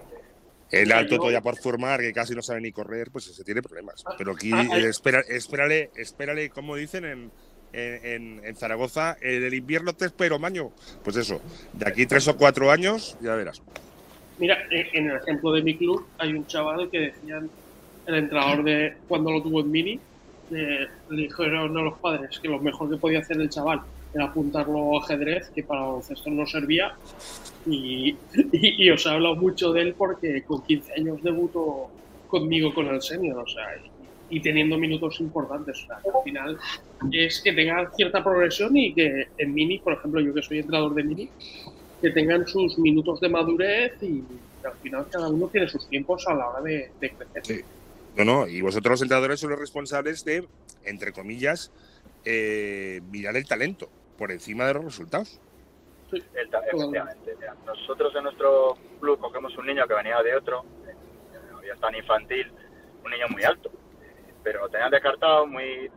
[0.72, 4.06] El alto todavía por formar, que casi no sabe ni correr, pues se tiene problemas.
[4.06, 7.32] Ah, Pero aquí, ah, eh, espera, espérale, espérale, como dicen en,
[7.74, 10.72] en, Zaragoza, en el invierno te espero, maño.
[11.04, 11.42] Pues eso,
[11.74, 13.62] de aquí tres o cuatro años, ya verás.
[14.40, 17.50] Mira, en el ejemplo de mi club hay un chaval que decían,
[18.08, 20.00] el entrenador de cuando lo tuvo en Mini,
[20.50, 23.82] le dijeron a los padres que lo mejor que podía hacer el chaval
[24.14, 26.94] era apuntarlo a ajedrez, que para baloncesto no servía.
[27.64, 28.18] Y,
[28.54, 31.92] y, os he hablado mucho de él porque con 15 años debutó
[32.28, 33.91] conmigo con el senior, o sea, y,
[34.39, 35.84] teniendo minutos importantes.
[35.84, 36.58] O sea, al final
[37.12, 40.94] es que tenga cierta progresión y que en mini, por ejemplo, yo que soy entrenador
[40.94, 41.30] de mini,
[42.02, 44.24] que tengan sus minutos de madurez y
[44.63, 47.46] al final cada uno tiene sus tiempos a la hora de, crecer.
[47.46, 47.62] Sí.
[48.15, 50.48] No, no, y vosotros los entrenadores son los responsables de,
[50.84, 51.72] entre comillas,
[52.26, 55.39] eh, mirar el talento por encima de los resultados.
[56.12, 57.36] Sí, efectivamente.
[57.65, 60.94] nosotros en nuestro club cogemos un niño que venía de otro, eh,
[61.58, 62.52] había tan infantil,
[63.04, 63.72] un niño muy alto,
[64.44, 65.90] pero lo tenían descartado, muy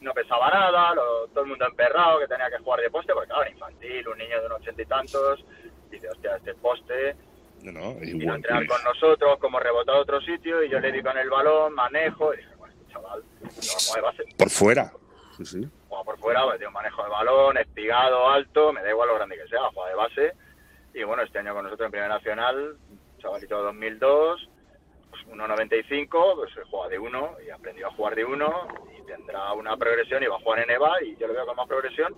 [0.00, 3.42] no pesaba nada, todo el mundo emperrado, que tenía que jugar de poste, porque claro,
[3.42, 5.44] era infantil, un niño de unos ochenta y tantos,
[5.90, 7.16] dice, hostia, este poste,
[7.62, 10.92] no, no, y a entrenar con nosotros, como rebotado a otro sitio, y yo le
[10.92, 13.24] di con el balón, manejo, y dije, bueno, este chaval,
[13.94, 14.24] de base.
[14.36, 14.92] Por fuera.
[15.38, 15.68] Sí, sí.
[15.88, 19.16] Juega por fuera, pues, tiene un manejo de balón, espigado, alto, me da igual lo
[19.16, 20.32] grande que sea, juega de base.
[20.94, 22.76] Y bueno, este año con nosotros en Primera Nacional,
[23.18, 24.48] chavalito de 2002,
[25.30, 30.22] 1.95, pues juega de uno y aprendió a jugar de uno y tendrá una progresión
[30.22, 32.14] y va a jugar en EVA y yo lo veo con más progresión,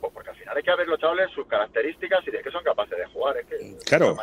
[0.00, 2.62] pues porque al final hay que ver los chavales sus características y de qué son
[2.64, 3.36] capaces de jugar.
[3.38, 4.16] Es que claro.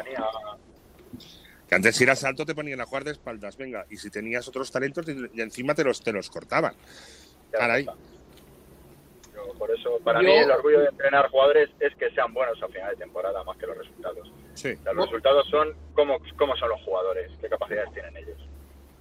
[1.67, 4.47] Que antes si eras alto te ponían a jugar de espaldas, venga, y si tenías
[4.47, 6.75] otros talentos y encima te los, te los cortaban.
[7.59, 7.87] Ahí.
[9.57, 12.91] por eso, para mí el orgullo de entrenar jugadores es que sean buenos a final
[12.91, 14.31] de temporada, más que los resultados.
[14.63, 18.37] Los resultados son cómo, cómo son los jugadores, qué capacidades tienen ellos.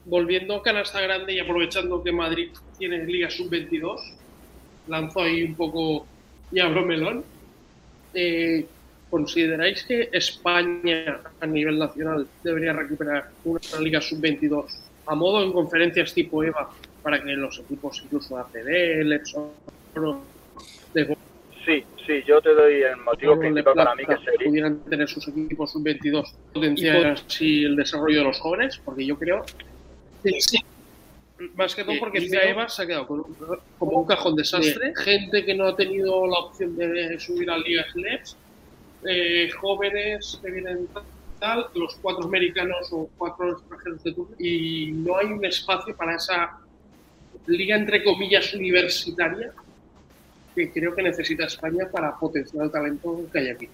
[0.05, 4.01] Volviendo a Canasta Grande y aprovechando que Madrid tiene Liga Sub-22,
[4.89, 6.07] lanzo ahí un poco
[6.51, 7.25] y abro melón.
[8.13, 8.67] Eh,
[9.11, 14.67] ¿Consideráis que España a nivel nacional debería recuperar una Liga Sub-22
[15.07, 16.71] a modo en conferencias tipo EVA
[17.03, 18.69] para que los equipos incluso ACB,
[19.01, 19.21] el
[20.95, 21.17] de
[21.65, 24.47] Sí, sí, yo te doy el motivo principal para mí que sería...
[24.47, 29.45] pudieran tener sus equipos sub-22 potenciar así el desarrollo de los jóvenes, porque yo creo
[30.23, 30.59] sí, sí.
[31.57, 34.93] Más que todo porque el Eva se ha quedado como un cajón desastre.
[34.97, 37.85] Gente que no ha tenido la opción de subir a Liga
[39.07, 40.89] eh, jóvenes que vienen
[41.39, 46.17] tal, los cuatro americanos o cuatro extranjeros de turno, y no hay un espacio para
[46.17, 46.59] esa
[47.47, 49.53] liga entre comillas universitaria
[50.55, 53.69] que creo que necesita España para potenciar el talento que hay aquí.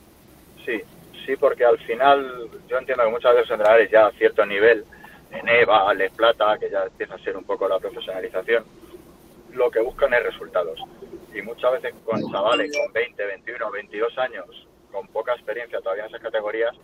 [0.64, 0.80] Sí,
[1.24, 4.84] sí, porque al final yo entiendo que muchas veces entrenadores ya a cierto nivel,
[5.30, 8.64] en EVA, Les Plata, que ya empieza a ser un poco la profesionalización,
[9.52, 10.80] lo que buscan es resultados.
[11.32, 16.08] Y muchas veces con chavales con 20, 21, 22 años, con poca experiencia todavía en
[16.08, 16.74] esas categorías,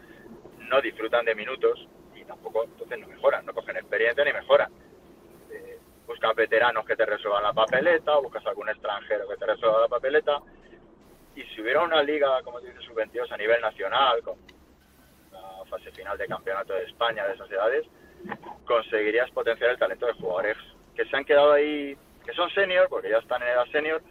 [0.68, 4.70] no disfrutan de minutos y tampoco entonces no mejoran, no cogen experiencia ni mejoran
[6.06, 9.88] buscas veteranos que te resuelvan la papeleta, o buscas algún extranjero que te resuelva la
[9.88, 10.40] papeleta.
[11.34, 14.38] Y si hubiera una liga, como dices, sub-22 a nivel nacional, con
[15.32, 17.86] la fase final de campeonato de España de esas edades,
[18.64, 20.56] conseguirías potenciar el talento de jugadores
[20.94, 24.02] que se han quedado ahí, que son senior, porque ya están en edad senior,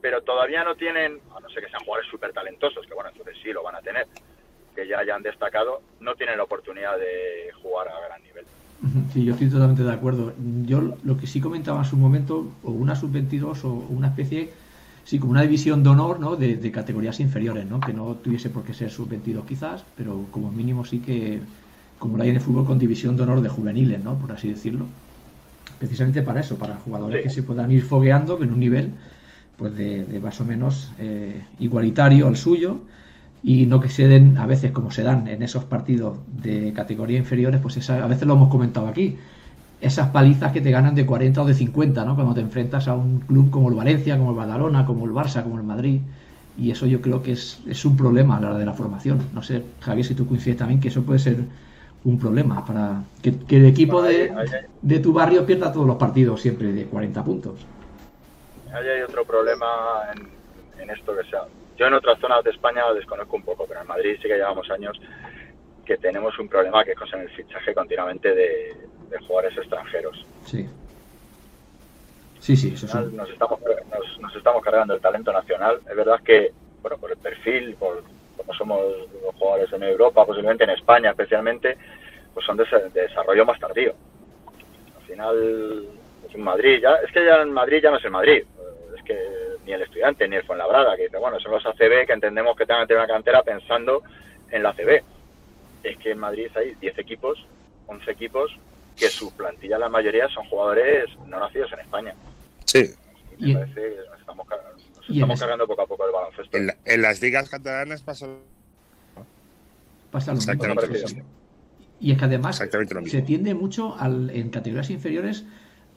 [0.00, 3.36] pero todavía no tienen, a no ser que sean jugadores súper talentosos, que bueno, entonces
[3.42, 4.06] sí lo van a tener,
[4.74, 8.46] que ya hayan destacado, no tienen la oportunidad de jugar a gran nivel.
[9.12, 10.32] Sí, yo estoy totalmente de acuerdo.
[10.64, 14.50] Yo lo que sí comentaba en su momento, o una sub-22 o una especie,
[15.04, 16.36] sí, como una división de honor, ¿no?
[16.36, 17.80] De, categorías inferiores, ¿no?
[17.80, 21.40] Que no tuviese por qué ser sub-22 quizás, pero como mínimo sí que,
[21.98, 24.14] como la hay en el fútbol, con división de honor de juveniles, ¿no?
[24.18, 24.86] Por así decirlo.
[25.78, 28.92] Precisamente para eso, para jugadores que se puedan ir fogueando en un nivel,
[29.56, 32.80] pues de, más o menos eh, igualitario al suyo
[33.42, 37.18] y no que se den a veces como se dan en esos partidos de categoría
[37.18, 39.18] inferiores, pues esa, a veces lo hemos comentado aquí,
[39.80, 42.14] esas palizas que te ganan de 40 o de 50, ¿no?
[42.14, 45.42] Cuando te enfrentas a un club como el Valencia, como el Badalona, como el Barça,
[45.42, 46.00] como el Madrid,
[46.58, 49.18] y eso yo creo que es, es un problema a la hora de la formación.
[49.32, 51.38] No sé, Javier, si tú coincides también que eso puede ser
[52.04, 54.32] un problema para que, el equipo de,
[54.82, 57.54] de, tu barrio pierda todos los partidos siempre de 40 puntos.
[58.72, 59.66] Ahí hay otro problema
[60.14, 61.44] en, en esto que sea
[61.80, 64.36] yo en otras zonas de España lo desconozco un poco, pero en Madrid sí que
[64.36, 65.00] llevamos años
[65.86, 68.76] que tenemos un problema que es con el fichaje continuamente de,
[69.26, 70.26] jugadores extranjeros.
[70.44, 70.68] Sí.
[72.38, 72.98] Sí, sí, eso sí.
[73.12, 73.60] Nos estamos,
[74.20, 75.80] nos, estamos cargando el talento nacional.
[75.88, 78.02] Es verdad que, bueno, por el perfil, por
[78.36, 78.80] como somos
[79.22, 81.78] los jugadores en Europa, posiblemente en España especialmente,
[82.34, 83.94] pues son de, desarrollo más tardío.
[84.98, 85.86] Al final,
[86.20, 88.44] pues en Madrid ya, es que ya en Madrid ya no es el Madrid.
[88.96, 92.12] Es que ni el estudiante, ni el Fuenlabrada, que dice, bueno, son los ACB que
[92.12, 94.02] entendemos que tengan que tener una cantera pensando
[94.50, 95.02] en la ACB.
[95.82, 97.46] Es que en Madrid hay 10 equipos,
[97.86, 98.50] 11 equipos,
[98.96, 102.14] que su plantilla, la mayoría, son jugadores no nacidos en España.
[102.64, 102.90] Sí.
[103.38, 104.46] Y me parece que nos estamos,
[105.08, 106.56] estamos cargando poco a poco el baloncesto.
[106.84, 108.26] En, las ligas catalanas pasa,
[110.10, 111.24] pasa lo mismo.
[112.00, 112.56] Y es que además
[113.06, 115.44] se tiende mucho al, en categorías inferiores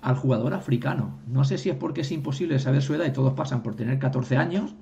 [0.03, 1.19] al jugador africano.
[1.27, 3.97] No sé si es porque es imposible saber su edad y todos pasan por tener
[3.99, 4.75] 14 años.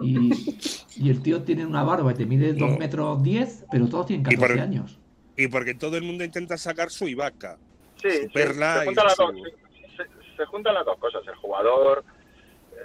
[0.00, 4.24] Y, el tío tiene una barba y te mide 2 metros 10, pero todos tienen
[4.24, 4.98] 14 años.
[5.36, 7.58] Y porque todo el mundo intenta sacar su Ibaka.
[8.00, 8.46] Sí, se,
[10.46, 11.22] juntan las dos, cosas.
[11.26, 12.02] El jugador,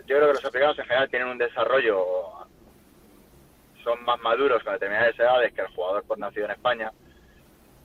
[0.05, 2.05] yo creo que los africanos en general tienen un desarrollo,
[3.83, 6.91] son más maduros con determinadas edades que el jugador por nacido en España.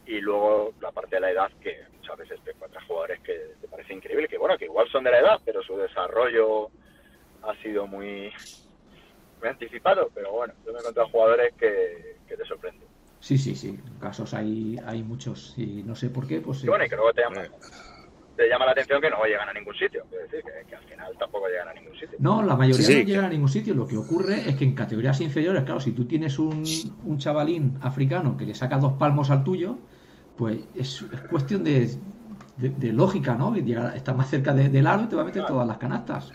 [0.07, 3.69] Y luego la parte de la edad que muchas veces te encuentras jugadores que te
[3.69, 6.69] parece increíble, que bueno, que igual son de la edad, pero su desarrollo
[7.43, 8.33] ha sido muy,
[9.41, 12.89] muy anticipado, pero bueno, yo me he encontrado jugadores que, que te sorprenden.
[13.21, 16.65] Sí, sí, sí, casos hay, hay muchos y no sé por qué, pues...
[16.65, 17.43] Y bueno, y que luego te llama,
[18.37, 21.17] te llama la atención que no llegan a ningún sitio, es decir, que, al final
[21.21, 22.17] tampoco llegan a ningún sitio.
[22.19, 25.21] No, la mayoría no llegan a ningún sitio, lo que ocurre es que en categorías
[25.21, 26.65] inferiores, claro, si tú tienes un,
[27.05, 29.79] un chavalín africano que le saca dos palmos al tuyo,
[30.43, 31.89] pues es, cuestión de,
[32.57, 33.55] de, lógica, ¿no?
[33.55, 36.33] Llegar, está más cerca del aro y te va a meter todas las canastas.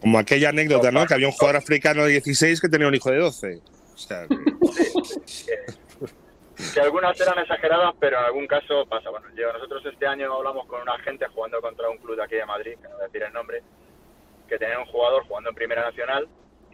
[0.00, 1.06] Como aquella anécdota, ¿no?
[1.06, 3.60] Que había un jugador africano de 16 que tenía un hijo de 12.
[3.94, 4.26] O sea,
[6.74, 9.08] que algunas eran exageradas, pero en algún caso pasa.
[9.10, 12.46] Bueno, nosotros este año hablamos con una gente jugando contra un club de aquí de
[12.46, 13.62] Madrid, que no voy a decir el nombre,
[14.48, 16.26] que tenía un jugador jugando en Primera Nacional,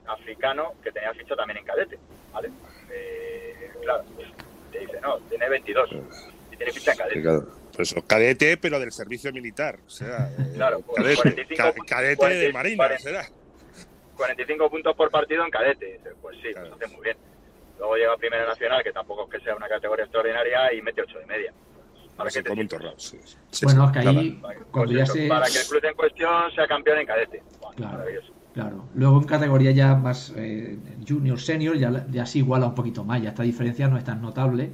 [0.06, 1.98] africano, que tenía ficha también en cadete,
[2.32, 2.50] ¿vale?
[2.90, 4.04] Eh, claro,
[4.72, 7.46] te dice, no, tiene 22 y tiene ficha en cadete.
[7.74, 9.78] Pues cadete, pero del servicio militar.
[9.86, 11.22] O sea, eh, claro, pues cadete,
[11.56, 12.88] 45, cadete de marina,
[14.16, 16.00] 45 puntos por partido en cadete.
[16.20, 16.74] Pues sí, claro.
[16.74, 17.16] hace muy bien.
[17.78, 21.00] Luego llega a Primera Nacional, que tampoco es que sea una categoría extraordinaria, y mete
[21.00, 21.54] ocho y media.
[22.14, 22.50] Para, que te
[22.98, 23.18] sí,
[23.62, 27.42] bueno, es que ahí, pues para que el club en cuestión sea campeón en cadete.
[27.76, 28.04] claro,
[28.54, 28.84] claro.
[28.94, 33.22] Luego en categoría ya más eh, junior, senior, ya, ya se iguala un poquito más.
[33.22, 34.70] Ya esta diferencia no es tan notable.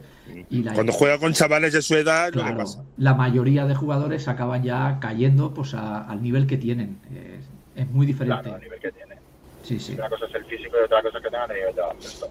[0.51, 2.85] Y Cuando juega con chavales de su edad, pasa.
[2.97, 6.99] La mayoría de jugadores acaban ya cayendo pues al nivel que tienen.
[7.75, 8.43] es muy diferente.
[8.43, 9.19] Claro, al nivel que tienen.
[9.63, 9.95] Sí, sí.
[9.95, 12.31] Una cosa es el físico y otra cosa es que tengan el nivel de baloncesto.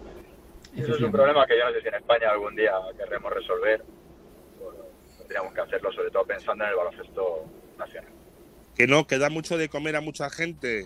[0.75, 3.83] Eso es un problema que yo no sé si en España algún día querremos resolver.
[5.19, 7.45] tendríamos que hacerlo, sobre todo pensando en el baloncesto
[7.77, 8.11] nacional.
[8.75, 10.85] Que no, que da mucho de comer a mucha gente.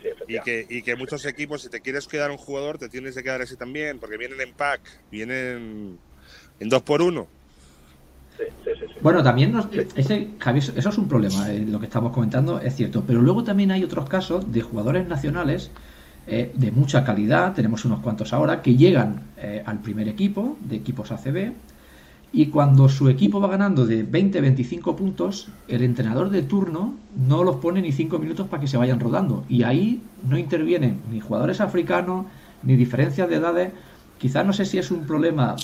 [0.00, 3.14] Sí, y, que, y que muchos equipos, si te quieres quedar un jugador, te tienes
[3.14, 4.80] que quedar así también, porque vienen en pack,
[5.10, 5.98] vienen
[6.58, 7.28] en dos por uno.
[8.36, 9.54] Sí, sí, sí, bueno, también
[9.96, 10.28] ese,
[10.76, 13.82] eso es un problema, eh, lo que estamos comentando es cierto, pero luego también hay
[13.82, 15.70] otros casos de jugadores nacionales
[16.28, 20.76] eh, de mucha calidad, tenemos unos cuantos ahora, que llegan eh, al primer equipo, de
[20.76, 21.52] equipos ACB,
[22.32, 27.56] y cuando su equipo va ganando de 20-25 puntos, el entrenador de turno no los
[27.56, 29.44] pone ni 5 minutos para que se vayan rodando.
[29.50, 32.24] Y ahí no intervienen ni jugadores africanos,
[32.62, 33.72] ni diferencias de edades.
[34.16, 35.56] Quizás no sé si es un problema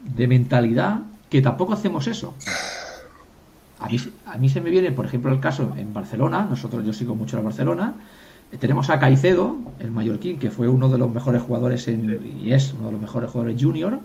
[0.00, 2.34] de mentalidad, que tampoco hacemos eso.
[3.78, 6.94] A mí, a mí se me viene, por ejemplo, el caso en Barcelona, nosotros yo
[6.94, 7.94] sigo mucho a Barcelona,
[8.58, 12.72] tenemos a Caicedo, el mallorquín, que fue uno de los mejores jugadores en, y es
[12.72, 14.00] uno de los mejores jugadores junior.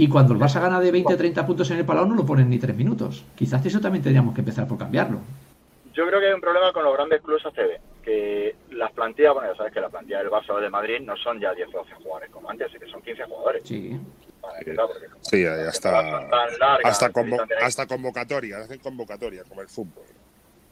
[0.00, 2.58] Y cuando el Barça gana de 20-30 puntos en el Palau no lo ponen ni
[2.58, 3.22] 3 minutos.
[3.36, 5.18] Quizás eso también tendríamos que empezar por cambiarlo.
[5.92, 9.50] Yo creo que hay un problema con los grandes clubes ACB, que las plantillas, bueno,
[9.50, 11.78] ya sabes que la plantilla del Barça o de Madrid no son ya 10 o
[11.78, 13.62] 12 jugadores como antes, que son 15 jugadores.
[13.66, 14.00] Sí.
[15.20, 16.18] sí, hasta,
[16.80, 17.10] hasta,
[17.62, 20.04] hasta convocatoria, hacen convocatoria, como el fútbol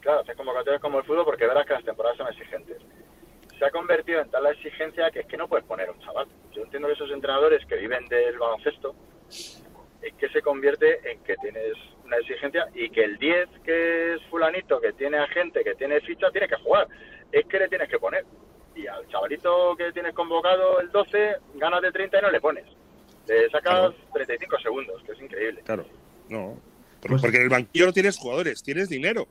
[0.00, 2.78] claro, haces convocatorias como el fútbol porque verás que las temporadas son exigentes.
[3.58, 6.26] Se ha convertido en tal la exigencia que es que no puedes poner un chaval.
[6.54, 9.17] Yo entiendo que esos entrenadores que viven del baloncesto, es
[10.18, 11.74] que se convierte en que tienes
[12.04, 16.30] una exigencia y que el 10, que es fulanito, que tiene agente, que tiene ficha,
[16.30, 16.88] tiene que jugar.
[17.30, 18.24] Es que le tienes que poner.
[18.74, 22.64] Y al chavalito que tienes convocado el 12, ganas de 30 y no le pones.
[23.26, 25.62] Le sacas 35 segundos, que es increíble.
[25.64, 25.84] Claro,
[26.28, 26.58] no.
[27.00, 29.28] Pues porque en el banquillo no tienes jugadores, tienes dinero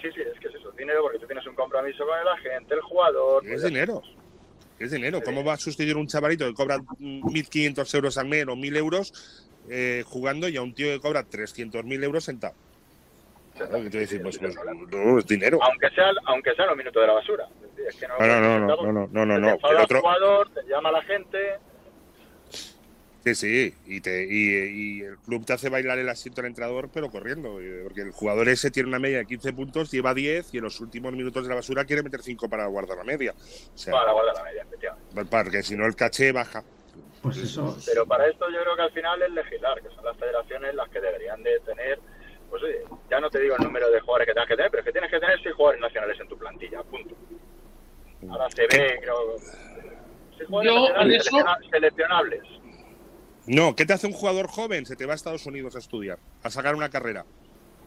[0.00, 2.74] sí, sí, es que es eso, dinero porque tú tienes un compromiso con el agente,
[2.74, 3.46] el jugador.
[3.46, 4.02] Es dinero.
[4.80, 5.20] Es dinero.
[5.22, 9.46] ¿Cómo va a sustituir un chavalito que cobra 1.500 euros al mes o 1.000 euros
[9.68, 12.54] eh, jugando y a un tío que cobra 300.000 euros sentado?
[13.54, 14.56] Claro, que te pues, pues,
[14.90, 15.58] no, es dinero.
[15.62, 17.46] Aunque sea, aunque sea los minutos de la basura.
[17.86, 19.58] Es que no, no, no, no, no, no, no, no.
[19.70, 20.00] El otro...
[20.00, 21.58] jugador, te llama la gente,
[23.22, 27.10] Sí, sí, y, te, y, el club te hace bailar el asiento del entrenador, pero
[27.10, 30.56] corriendo, eh, porque el jugador ese tiene una media de 15 puntos, lleva 10 y
[30.56, 33.34] en los últimos minutos de la basura quiere meter 5 para guardar la media.
[33.90, 35.26] para guardar la media, efectivamente.
[35.30, 36.64] Porque si no el caché baja.
[37.20, 37.76] Pues eso.
[37.84, 40.88] Pero para esto yo creo que al final es legislar, que son las federaciones las
[40.88, 42.00] que deberían de tener,
[42.48, 44.80] pues oye, ya no te digo el número de jugadores que tengas que tener, pero
[44.80, 47.14] es que tienes que tener 6 jugadores nacionales en tu plantilla, punto.
[48.30, 49.36] Ahora se ve, creo,
[50.38, 51.28] 6 jugadores
[51.70, 52.59] seleccionables
[53.46, 54.86] no, ¿qué te hace un jugador joven?
[54.86, 57.24] Se te va a Estados Unidos a estudiar, a sacar una carrera.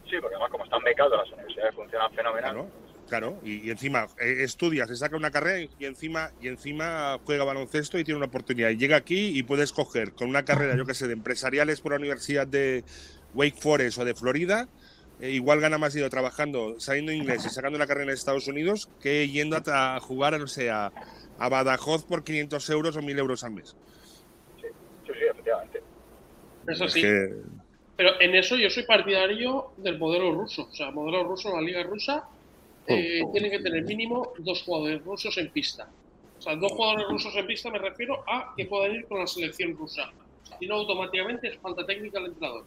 [0.08, 2.66] Sí, porque además como están becados las universidades funcionan fenomenal.
[3.08, 7.98] Claro, Y, encima eh, estudia, se saca una carrera y encima, y encima juega baloncesto
[7.98, 8.70] y tiene una oportunidad.
[8.70, 11.92] Y llega aquí y puede escoger con una carrera, yo que sé, de empresariales por
[11.92, 12.82] la Universidad de
[13.34, 14.68] Wake Forest o de Florida,
[15.20, 18.88] eh, igual gana más ido trabajando, sabiendo inglés y sacando una carrera en Estados Unidos
[19.00, 20.90] que yendo a, jugar, no sé, a,
[21.38, 23.76] a Badajoz por 500 euros o 1000 euros al mes.
[25.44, 25.82] Efectivamente.
[26.66, 27.02] Eso sí.
[27.96, 30.68] Pero en eso yo soy partidario del modelo ruso.
[30.70, 32.28] O sea, el modelo ruso, la liga rusa,
[32.86, 35.88] eh, tiene que tener mínimo dos jugadores rusos en pista.
[36.38, 39.26] O sea, dos jugadores rusos en pista me refiero a que puedan ir con la
[39.26, 40.10] selección rusa.
[40.58, 42.64] Si no, automáticamente es falta técnica al entrenador.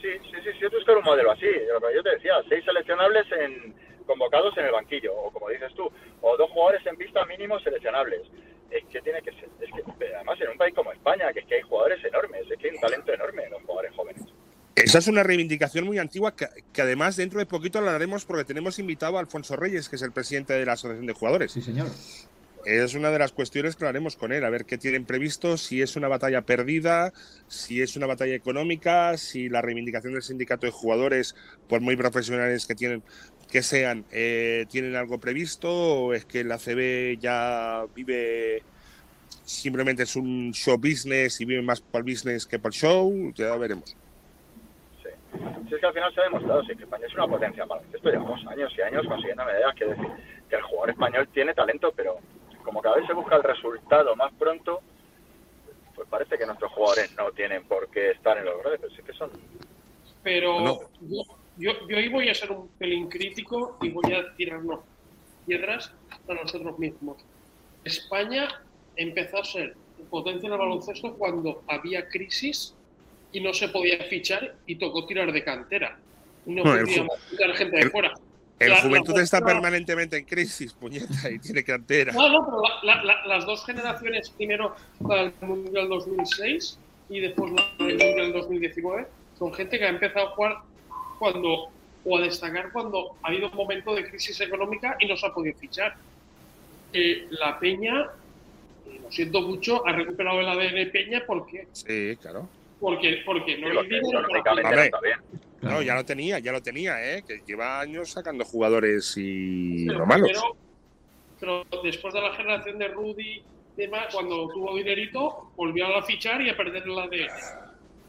[0.00, 1.46] Sí, sí, sí, sí, es un modelo así.
[1.94, 3.74] Yo te decía, seis seleccionables en,
[4.06, 5.90] convocados en el banquillo, o como dices tú,
[6.22, 8.22] o dos jugadores en pista mínimo seleccionables.
[8.70, 11.46] Es que tiene que ser, es que además en un país como España, que es
[11.46, 14.22] que hay jugadores enormes, es que hay un talento enorme en los jugadores jóvenes.
[14.74, 19.16] Esa es una reivindicación muy antigua que, además dentro de poquito hablaremos porque tenemos invitado
[19.16, 21.52] a Alfonso Reyes, que es el presidente de la Asociación de Jugadores.
[21.52, 21.88] Sí, señor.
[22.64, 25.80] Es una de las cuestiones que hablaremos con él, a ver qué tienen previsto, si
[25.80, 27.12] es una batalla perdida,
[27.46, 31.34] si es una batalla económica, si la reivindicación del sindicato de jugadores,
[31.68, 33.02] por muy profesionales que tienen,
[33.50, 38.62] que sean, eh, tienen algo previsto o es que la CB ya vive
[39.44, 43.32] simplemente es un show business y vive más para el business que para el show,
[43.34, 43.96] ya veremos.
[45.68, 48.10] Si es que al final se ha demostrado que España es una potencia para esto
[48.10, 50.08] llevamos años y años consiguiendo medallas, que decir
[50.48, 52.18] que el jugador español tiene talento, pero
[52.64, 54.80] como cada vez se busca el resultado más pronto,
[55.94, 59.02] pues parece que nuestros jugadores no tienen por qué estar en los grandes, pero sí
[59.02, 59.30] que son.
[60.22, 61.22] Pero yo,
[61.58, 64.80] yo, yo ahí voy a ser un pelín crítico y voy a tirarnos
[65.46, 65.92] piedras
[66.28, 67.16] a nosotros mismos.
[67.84, 68.48] España
[68.96, 69.76] empezó a ser
[70.10, 72.74] potencia en el baloncesto cuando había crisis
[73.32, 75.98] y no se podía fichar y tocó tirar de cantera.
[76.46, 78.14] No, podíamos fichar gente de fuera.
[78.58, 82.12] El Juventud está permanentemente en crisis, puñeta, y tiene cantera.
[82.12, 82.96] No, no, pero
[83.26, 84.74] las dos generaciones, primero
[85.08, 86.78] la del Mundial 2006
[87.08, 89.06] y después la del Mundial 2019,
[89.38, 90.56] son gente que ha empezado a jugar
[91.18, 91.70] cuando
[92.04, 95.34] o a destacar cuando ha habido un momento de crisis económica y no se ha
[95.34, 95.96] podido fichar.
[96.92, 98.08] Eh, la Peña,
[99.02, 102.48] lo siento mucho, ha recuperado el ADN Peña porque sí, claro.
[102.80, 103.68] Porque, porque no
[105.60, 107.24] No, ya lo tenía, ya lo tenía, ¿eh?
[107.26, 110.30] Que lleva años sacando jugadores y pero, malos.
[111.40, 113.42] Pero, después de la generación de Rudy,
[113.76, 117.28] demás, cuando tuvo dinerito, volvió a fichar y a perder la de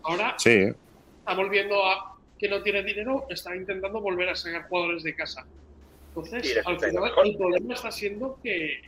[0.03, 0.71] Ahora sí.
[1.19, 5.45] está volviendo a que no tiene dinero, está intentando volver a sacar jugadores de casa.
[6.09, 8.81] Entonces, al final, el problema está siendo que,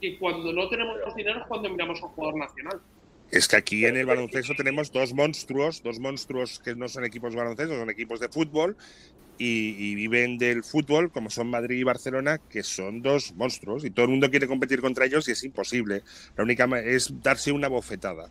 [0.00, 2.80] que cuando no tenemos dinero es cuando miramos a un jugador nacional.
[3.30, 7.34] Es que aquí en el baloncesto tenemos dos monstruos, dos monstruos que no son equipos
[7.34, 8.76] baloncesto, son equipos de fútbol
[9.38, 14.04] y, viven del fútbol, como son Madrid y Barcelona, que son dos monstruos y todo
[14.04, 16.02] el mundo quiere competir contra ellos y es imposible.
[16.36, 18.28] La única es darse una bofetada.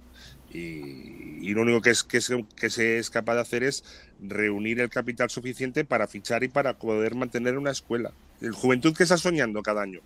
[0.53, 2.19] Y, lo único que, es, que,
[2.55, 3.83] que se es capaz de hacer es
[4.21, 8.11] reunir el capital suficiente para fichar y para poder mantener una escuela.
[8.41, 10.01] El juventud que está soñando cada año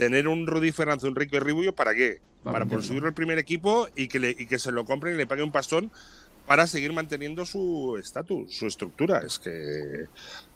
[0.00, 2.22] tener un Rudy Fernández, un Rico Ribullo, ¿para qué?
[2.42, 5.26] Para, conseguir el primer equipo y que, le, y que se lo compren y le
[5.26, 5.92] paguen un pastón
[6.46, 9.18] para seguir manteniendo su estatus, su estructura.
[9.18, 10.06] Es que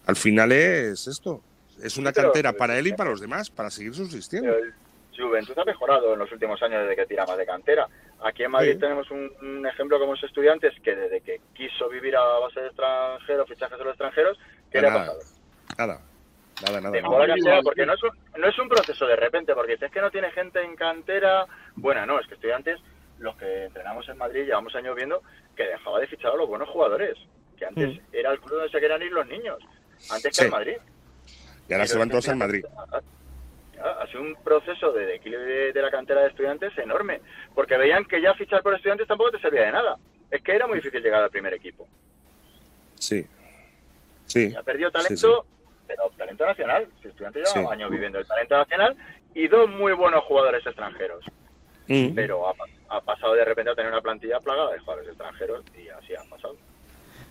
[0.07, 1.43] al final es esto.
[1.83, 4.51] Es una cantera para él y para los demás, para seguir subsistiendo.
[5.23, 7.89] Juventud ha mejorado en los últimos años desde que tiraba de cantera.
[8.23, 12.23] Aquí en Madrid tenemos un, ejemplo como es estudiantes que desde que quiso vivir a
[12.39, 14.39] base de extranjeros, fichajes de los extranjeros,
[14.71, 15.19] ¿qué le ha pasado?
[15.79, 16.01] Nada.
[16.63, 17.63] Nada, nada.
[17.63, 18.11] porque no es, un,
[18.41, 21.47] no es un proceso de repente, porque si es que no tiene gente en cantera,
[21.75, 22.81] bueno, no, es que estudiantes,
[23.19, 25.21] los que entrenamos en Madrid, llevamos años viendo
[25.57, 27.19] que dejaba de fichar a los buenos jugadores,
[27.59, 28.01] que antes mm.
[28.13, 29.59] era el club donde se querían ir los niños,
[30.11, 30.77] antes que en Madrid.
[31.69, 32.65] Y ahora se van todos al Madrid.
[33.85, 37.21] Ha sido un proceso de declive de la cantera de estudiantes enorme,
[37.55, 39.97] porque veían que ya fichar por estudiantes tampoco te servía de nada.
[40.31, 41.87] Es que era muy difícil llegar al primer equipo.
[42.95, 43.27] Sí.
[44.27, 44.55] Sí.
[44.57, 45.45] ha perdido talento
[45.87, 46.89] pero talento nacional.
[47.03, 48.97] Si estudiante lleva años viviendo el talento nacional
[49.35, 51.25] y dos muy buenos jugadores extranjeros.
[51.89, 52.15] Mm.
[52.15, 52.49] Pero
[52.89, 56.25] ha, pasado de repente a tener una plantilla plagada de jugadores extranjeros y así ha
[56.31, 56.57] pasado.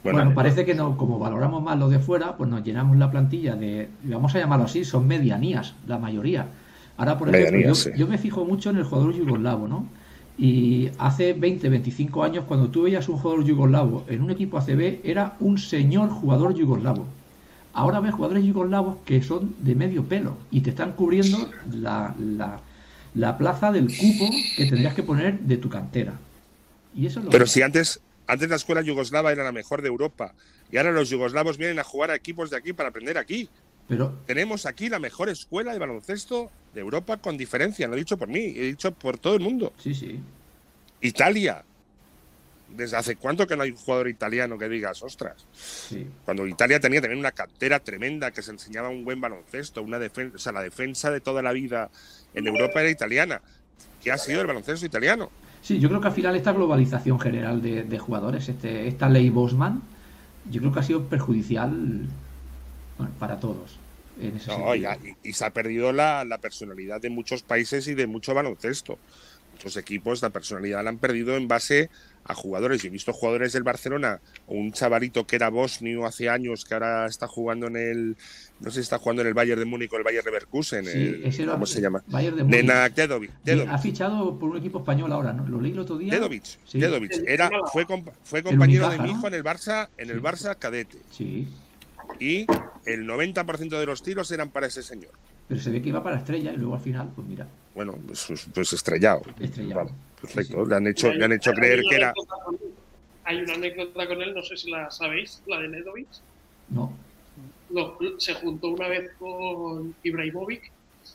[0.03, 3.55] Bueno, parece que no, como valoramos más lo de fuera, pues nos llenamos la plantilla
[3.55, 6.47] de, vamos a llamarlo así, son medianías, la mayoría.
[6.97, 9.87] Ahora, por ejemplo, yo, me fijo mucho en el jugador yugoslavo, ¿no?
[10.37, 14.99] Y hace 20, 25 años, cuando tú veías un jugador yugoslavo en un equipo ACB,
[15.03, 17.05] era un señor jugador yugoslavo.
[17.73, 22.15] Ahora ves jugadores yugoslavos que son de medio pelo y te están cubriendo la,
[23.15, 26.13] la, plaza del cupo que tendrías que poner de tu cantera.
[26.95, 30.33] Y eso Pero si antes, antes la escuela yugoslava era la mejor de Europa
[30.71, 33.49] y ahora los yugoslavos vienen a jugar a equipos de aquí para aprender aquí.
[33.87, 38.17] Pero tenemos aquí la mejor escuela de baloncesto de Europa con diferencia, lo he dicho
[38.17, 39.73] por mí, he dicho por todo el mundo.
[39.77, 40.19] Sí, sí.
[41.01, 41.65] Italia,
[42.75, 45.45] ¿Desde hace cuánto que no hay un jugador italiano que digas, ostras?
[46.25, 50.35] Cuando Italia tenía también una cantera tremenda que se enseñaba un buen baloncesto, una defensa,
[50.35, 51.91] o sea, la defensa de toda la vida
[52.33, 53.41] en Europa era italiana.
[54.01, 55.29] ¿Qué ha sido el baloncesto italiano?
[55.63, 59.81] Sí, yo creo que al final esta globalización general de, jugadores, este, esta ley Bosman,
[60.51, 62.05] yo creo que ha sido perjudicial
[63.17, 63.79] para todos.
[64.47, 64.85] no, y,
[65.23, 68.99] y, se ha perdido la, la, personalidad de muchos países y de mucho baloncesto.
[69.53, 71.89] Muchos equipos la personalidad la han perdido en base
[72.25, 72.81] a jugadores.
[72.81, 77.05] Yo he visto jugadores del Barcelona, un chavalito que era bosnio hace años, que ahora
[77.07, 78.17] está jugando en el,
[78.59, 81.45] no sé si está jugando en el Bayern de Múnich o el Bayern Leverkusen, sí,
[81.45, 82.03] ¿cómo se llama?
[82.07, 82.55] Bayern de Múnich.
[83.69, 85.47] Ha fichado por un equipo español ahora, ¿no?
[85.47, 86.13] Lo leí el otro día.
[86.13, 86.57] Dedovic,
[87.27, 87.85] Era, fue,
[88.23, 90.97] fue compañero de mi hijo en el Barça, en el Barça cadete.
[91.11, 91.47] Sí.
[92.19, 92.45] Y
[92.85, 95.11] el 90% de los tiros eran para ese señor.
[95.47, 97.47] Pero se ve que iba para estrella y luego al final, pues mira.
[97.75, 99.21] Bueno, pues, pues, pues estrellado.
[99.39, 99.89] Estrellado.
[100.19, 100.65] perfecto.
[100.65, 102.13] Le han hecho, le han hecho creer que era.
[103.25, 106.07] Hay una anécdota con él, no sé si la sabéis, la de Nedovic.
[106.69, 106.93] No.
[107.69, 107.97] no.
[108.17, 110.71] Se juntó una vez con Ibrahimovic.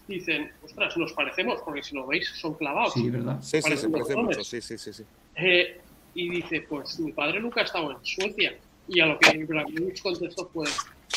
[0.06, 2.92] Dicen, ostras, nos parecemos, porque si lo veis son clavados.
[2.92, 3.38] Sí, verdad.
[3.40, 4.44] Sí, sí, se parece mucho.
[4.44, 4.92] Sí, sí, sí.
[4.92, 5.04] sí.
[5.36, 5.80] Eh,
[6.14, 8.56] y dice, pues mi padre nunca ha estado en Suecia.
[8.88, 10.66] Y a lo que Ibrahimovic contestó fue,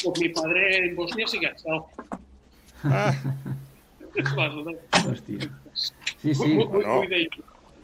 [0.03, 1.88] pues mi padre en Bosnia sí que ha estado.
[2.84, 3.15] Ah.
[6.21, 6.59] Sí, sí.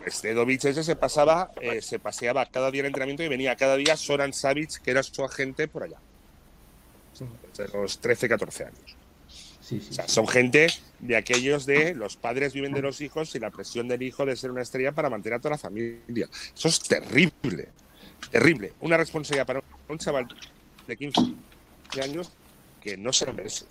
[0.06, 3.76] Este Dovic ese se pasaba, eh, se paseaba cada día en entrenamiento y venía cada
[3.76, 5.98] día Soran Savic, que era su agente por allá.
[7.58, 8.96] De los 13, 14 años.
[9.62, 10.68] Sí, sí, o sea, son gente
[11.00, 14.36] de aquellos de los padres viven de los hijos y la presión del hijo de
[14.38, 16.30] ser una estrella para mantener a toda la familia.
[16.56, 17.68] Eso es terrible.
[18.32, 18.74] Terrible.
[18.80, 20.28] Una responsabilidad para un chaval
[20.88, 21.22] de 15
[22.02, 22.32] años
[22.82, 23.66] que no se lo merece.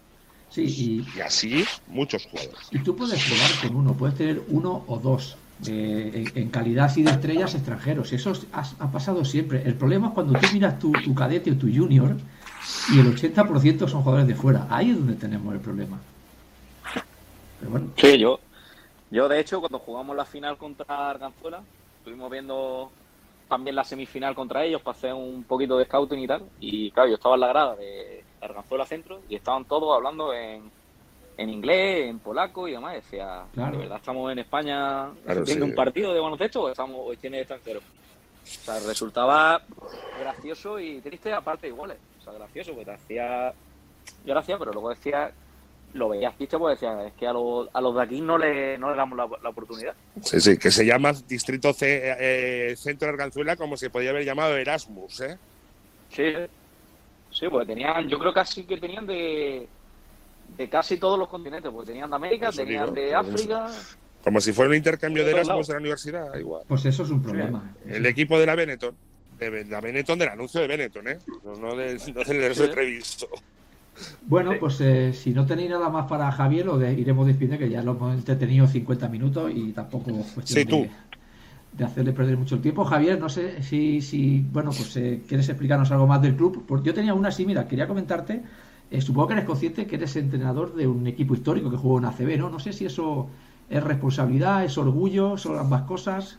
[0.51, 2.59] Sí, y, así muchos juegos.
[2.71, 5.37] Y tú puedes probar con uno, puedes tener uno o dos
[5.67, 8.13] en, calidad así de estrellas extranjeros.
[8.13, 9.63] Eso ha, pasado siempre.
[9.65, 12.17] El problema es cuando tú miras tu, cadete o tu junior
[12.93, 14.67] y el 80% son jugadores de fuera.
[14.71, 15.99] Ahí es donde tenemos el problema.
[17.61, 17.89] Pero bueno.
[17.97, 18.41] Sí, yo,
[19.11, 21.63] yo de hecho cuando jugamos la final contra Arganzuela,
[21.99, 22.91] estuvimos viendo
[23.49, 26.43] también la semifinal contra ellos para hacer un poquito de scouting y tal.
[26.61, 30.71] Y claro, yo estaba en la grada de Arganzuela Centro y estaban todos hablando en,
[31.37, 32.95] en inglés, en polaco y demás.
[32.95, 35.11] Decía, ¿de verdad estamos en España
[35.45, 37.81] viendo un partido de baloncesto o estamos hoy tiene extranjero?
[37.81, 39.61] O sea, resultaba
[40.21, 41.99] gracioso y triste aparte iguales.
[42.21, 43.53] O sea, gracioso, porque te hacía
[44.25, 45.33] gracia, pero luego decía
[45.95, 48.77] lo veías triste pues decía, es que a, los, a los de aquí no le,
[48.79, 49.95] no le damos la, la, oportunidad.
[50.23, 54.25] Sí, sí, que se llama Distrito C, eh, Centro de Arganzuela como se podía haber
[54.25, 55.39] llamado Erasmus, ¿eh?
[56.11, 56.35] Sí,
[57.39, 59.69] Sí, porque tenían, yo creo casi que tenían de,
[60.57, 63.71] de casi todos los continentes, porque tenían de América, tenían de África.
[64.25, 66.63] Como si fuera un intercambio de Erasmus de la universidad, igual.
[66.67, 67.75] Pues eso es un problema.
[67.87, 68.97] El equipo de la Benetton,
[69.39, 71.19] de la Benetton del anuncio de Benetton, ¿eh?
[71.45, 72.55] No, no, de, no del
[74.23, 77.71] Bueno, pues eh, si no tenéis nada más para Javier, lo de, iremos despidiendo, que
[77.71, 80.87] ya lo hemos entretenido 50 minutos y tampoco sí, tú
[81.77, 82.85] de hacerle perder mucho el tiempo.
[82.85, 86.65] Javier, no sé si, si bueno, pues eh, quieres explicarnos algo más del club.
[86.67, 88.43] Porque yo tenía una así, mira, quería comentarte,
[88.91, 92.07] eh, supongo que eres consciente que eres entrenador de un equipo histórico que jugó en
[92.07, 92.49] ACB, ¿no?
[92.49, 93.29] No sé si eso
[93.69, 96.39] es responsabilidad, es orgullo, son ambas cosas.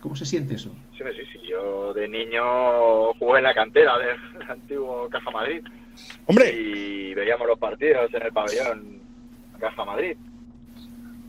[0.00, 0.70] ¿Cómo se siente eso?
[0.96, 1.38] Sí, sí, sí.
[1.48, 4.16] Yo de niño jugué en la cantera del
[4.48, 5.62] antiguo Caja Madrid.
[6.26, 6.52] ¡Hombre!
[6.52, 9.00] Y veíamos los partidos en el pabellón
[9.58, 10.16] Caja Madrid.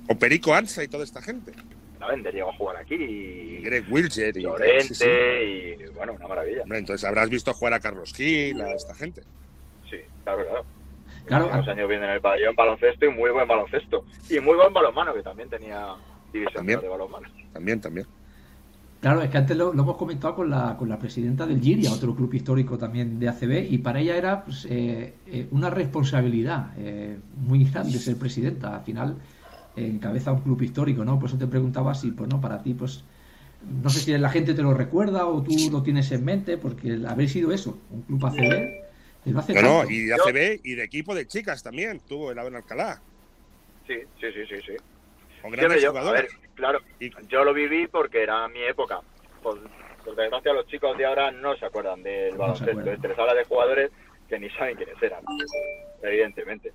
[0.09, 1.53] O Perico Ansa y toda esta gente.
[2.07, 2.95] Vender llegó a jugar aquí.
[2.95, 4.35] Y Greg Wilcher.
[4.37, 6.63] Y Llorente, y bueno, una maravilla.
[6.69, 9.21] entonces habrás visto jugar a Carlos Gil, a esta gente.
[9.89, 10.65] Sí, claro, claro.
[11.25, 11.47] Claro.
[11.47, 14.05] Unos años viene en el pabellón baloncesto y muy buen baloncesto.
[14.29, 15.95] Y muy buen balonmano, que también tenía
[16.33, 17.29] división de balonmano.
[17.53, 18.05] También, también.
[19.03, 22.15] Claro, es que antes lo, hemos comentado con la, con la presidenta del Giria, otro
[22.15, 27.17] club histórico también de ACB, y para ella era pues, eh, eh, una responsabilidad eh,
[27.35, 28.77] muy grande ser presidenta.
[28.77, 29.17] Al final,
[29.75, 31.19] encabeza un club histórico, ¿no?
[31.19, 33.03] Por eso te preguntaba si, pues no, para ti, pues
[33.83, 36.97] no sé si la gente te lo recuerda o tú lo tienes en mente, porque
[37.05, 38.83] habéis sido eso, un club ACB.
[39.25, 43.01] No, no, y de ACB y de equipo de chicas también, tuvo el en Alcalá.
[43.85, 44.73] Sí, sí, sí, sí, sí.
[45.41, 46.79] Con grandes yo, a ver, claro,
[47.27, 49.01] yo lo viví porque era mi época.
[49.41, 49.59] Por,
[50.03, 52.73] por, desgracia, los chicos de ahora no se acuerdan del baloncesto.
[52.73, 53.91] No habla de jugadores
[54.27, 55.23] que ni saben quiénes eran,
[56.01, 56.71] evidentemente.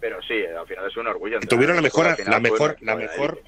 [0.00, 1.38] Pero sí, al final es un orgullo.
[1.40, 3.42] Tuvieron la mejor, la mejor, la mejor,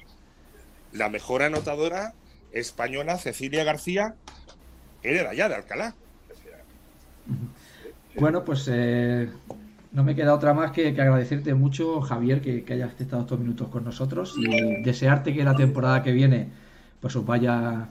[0.93, 2.13] la mejor anotadora
[2.53, 4.15] española, Cecilia García,
[5.01, 5.95] era de allá, de Alcalá.
[8.15, 9.29] Bueno, pues eh,
[9.93, 13.83] no me queda otra más que, agradecerte mucho, Javier, que, hayas estado estos minutos con
[13.83, 16.49] nosotros y desearte que la temporada que viene
[16.99, 17.89] pues os vaya,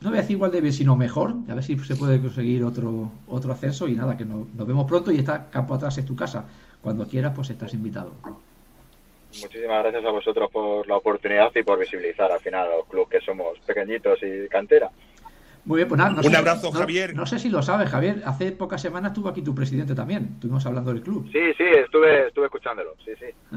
[0.00, 2.64] no voy a decir igual de bien, sino mejor, a ver si se puede conseguir
[2.64, 6.16] otro, otro ascenso y nada, que nos, vemos pronto y está campo atrás en tu
[6.16, 6.46] casa.
[6.80, 8.12] Cuando quieras, pues estás invitado.
[9.42, 13.20] muchísimas gracias a vosotros por la oportunidad y por visibilizar al final los clubes que
[13.20, 14.90] somos pequeñitos y cantera.
[15.66, 17.14] Muy bien, pues nada, Un abrazo, Javier.
[17.14, 18.22] No sé si lo sabes, Javier.
[18.24, 20.30] Hace pocas semanas estuvo aquí tu presidente también.
[20.34, 21.28] Estuvimos hablando del club.
[21.32, 22.94] Sí, sí, estuve, estuve escuchándolo.
[23.04, 23.26] Sí, sí.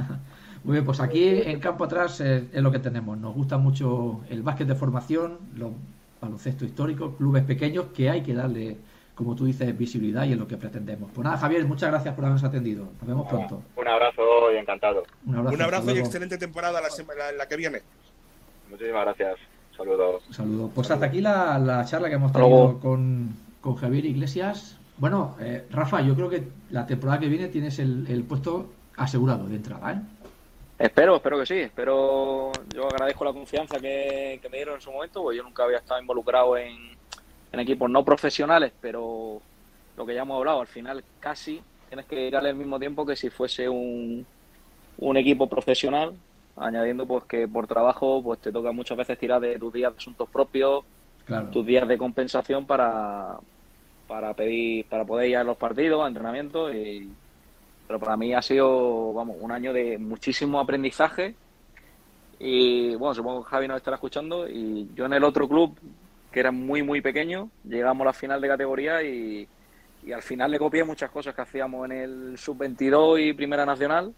[0.64, 3.18] Muy bien, pues aquí en campo atrás es, es lo que tenemos.
[3.18, 5.72] Nos gusta mucho el básquet de formación, los
[6.20, 8.78] baloncesto histórico, clubes pequeños que hay que darle,
[9.16, 11.12] como tú dices, visibilidad y es lo que pretendemos.
[11.14, 12.86] Pues nada, Javier, muchas gracias por habernos atendido.
[13.00, 13.64] Nos vemos pronto.
[13.76, 15.04] Un abrazo y encantado.
[15.26, 17.82] Un abrazo, Un abrazo y excelente temporada la, semana, la que viene.
[18.70, 19.40] Muchísimas gracias.
[19.80, 20.24] Saludos.
[20.28, 20.72] Un saludo.
[20.76, 24.78] Pues hasta aquí la, la charla que hemos tenido con, con Javier Iglesias.
[24.98, 29.48] Bueno, eh, Rafa, yo creo que la temporada que viene tienes el, el puesto asegurado
[29.48, 30.02] de entrada, ¿eh?
[30.78, 31.60] Espero, espero que sí.
[31.60, 35.64] Espero, yo agradezco la confianza que, que me dieron en su momento, porque yo nunca
[35.64, 36.76] había estado involucrado en,
[37.54, 39.42] en equipos no profesionales, pero
[39.96, 43.16] lo que ya hemos hablado, al final casi tienes que ir al mismo tiempo que
[43.16, 44.26] si fuese un,
[44.98, 46.14] un equipo profesional,
[46.60, 49.98] añadiendo pues que por trabajo pues te toca muchas veces tirar de tus días de
[49.98, 50.84] asuntos propios,
[51.26, 51.48] Claro.
[51.52, 53.38] tus días de compensación para,
[54.08, 57.08] para pedir, para poder ir a los partidos, a entrenamientos y
[57.88, 61.36] pero para mí ha sido, vamos, un año de muchísimo aprendizaje
[62.40, 65.78] y bueno, supongo que Javi nos estará escuchando y yo en el otro club,
[66.32, 69.48] que era muy, muy pequeño, llegamos a la final de categoría y,
[70.06, 74.14] y al final le copié muchas cosas que hacíamos en el sub-22 y Primera Nacional,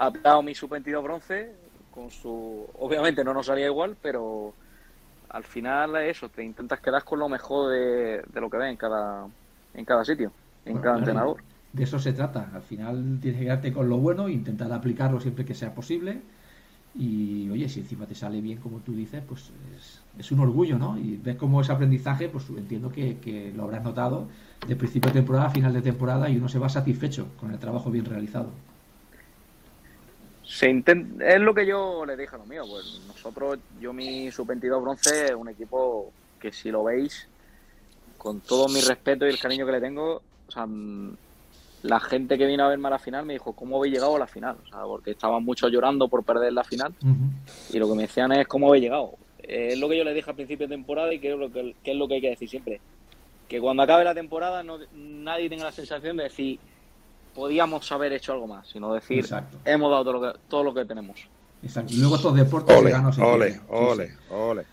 [0.00, 1.56] adaptado mi sub-22 bronce,
[1.90, 4.56] con su, obviamente no nos salía igual, pero
[5.30, 8.70] al final es eso, te intentas quedar con lo mejor de, de lo que ves
[8.70, 9.28] en cada,
[9.74, 10.34] en cada sitio,
[10.64, 11.44] en Bueno, cada claro, entrenador.
[11.72, 12.50] De eso se trata.
[12.54, 16.22] Al final tienes que quedarte con lo bueno e intentar aplicarlo siempre que sea posible.
[16.94, 20.78] Y oye, si encima te sale bien como tú dices, pues es, es un orgullo,
[20.78, 20.98] ¿no?
[20.98, 24.30] Y ves cómo ese aprendizaje, pues entiendo que, que lo habrás notado
[24.66, 27.58] de principio de temporada a final de temporada y uno se va satisfecho con el
[27.60, 28.54] trabajo bien realizado.
[30.52, 32.66] Se intent- es lo que yo le dije a los míos.
[32.68, 37.28] Pues nosotros, yo mi sub-22 bronce es un equipo que si lo veis,
[38.18, 41.16] con todo mi respeto y el cariño que le tengo, o sea, mm,
[41.84, 44.18] la gente que vino a verme a la final me dijo, ¿cómo habéis llegado a
[44.18, 44.56] la final?
[44.64, 46.92] O sea, porque estaban muchos llorando por perder la final
[47.72, 49.12] y lo que me decían es, ¿cómo habéis llegado?
[49.42, 51.74] Es lo que yo les dije al principio de temporada y que es lo que,
[51.82, 52.80] que es lo que hay que decir siempre.
[53.48, 56.58] Que cuando acabe la temporada no, nadie tenga la sensación de decir,
[57.34, 59.58] podíamos haber hecho algo más, sino decir, Exacto.
[59.64, 61.26] hemos dado todo lo que, todo lo que tenemos.
[61.62, 61.92] Exacto.
[61.92, 63.52] Y luego estos deportes Ole, veganos ole.
[63.52, 64.14] Sí, ole, sí.
[64.30, 64.64] ole,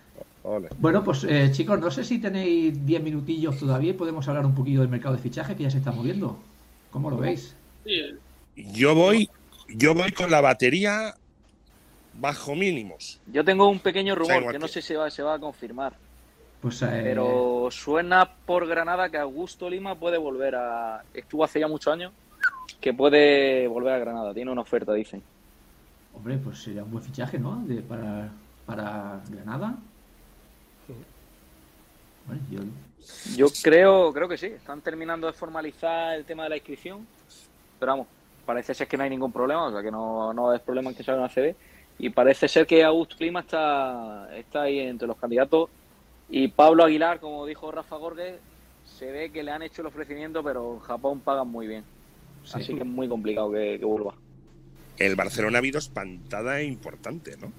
[0.43, 0.70] ole.
[0.80, 4.55] Bueno, pues eh, chicos, no sé si tenéis 10 minutillos todavía y podemos hablar un
[4.55, 6.39] poquillo del mercado de fichaje que ya se está moviendo.
[6.91, 7.55] ¿Cómo lo veis?
[8.55, 9.30] Yo voy,
[9.68, 11.16] yo voy con la batería
[12.14, 13.20] bajo mínimos.
[13.28, 15.93] Yo tengo un pequeño rumor que no sé si va, se va a confirmar,
[16.62, 21.03] Pues eh, pero suena por Granada que Augusto Lima puede volver a.
[21.14, 22.12] Estuvo hace ya muchos años
[22.80, 24.34] que puede volver a Granada.
[24.34, 25.22] Tiene una oferta, dicen.
[26.14, 27.64] Hombre, pues sería un buen fichaje, ¿no?
[27.66, 28.30] De, para,
[28.66, 29.76] para Granada.
[32.26, 32.60] Bueno, yo,
[33.36, 34.48] Yo creo, creo que sí.
[34.48, 37.08] Están terminando de formalizar el tema de la inscripción,
[37.80, 38.08] pero vamos,
[38.46, 40.96] parece ser que no hay ningún problema, o sea que no, no es problema en
[40.96, 41.56] que salga una CB.
[42.00, 45.70] Y parece ser que Augusto Lima está, está ahí entre los candidatos.
[46.30, 48.40] Y Pablo Aguilar, como dijo Rafa Gorges,
[48.86, 51.84] se ve que le han hecho el ofrecimiento, pero en Japón pagan muy bien.
[52.48, 52.58] Sí.
[52.62, 54.16] Así que es muy complicado que, que vuelva.
[54.98, 57.52] El Barcelona ha habido espantada importante, ¿no?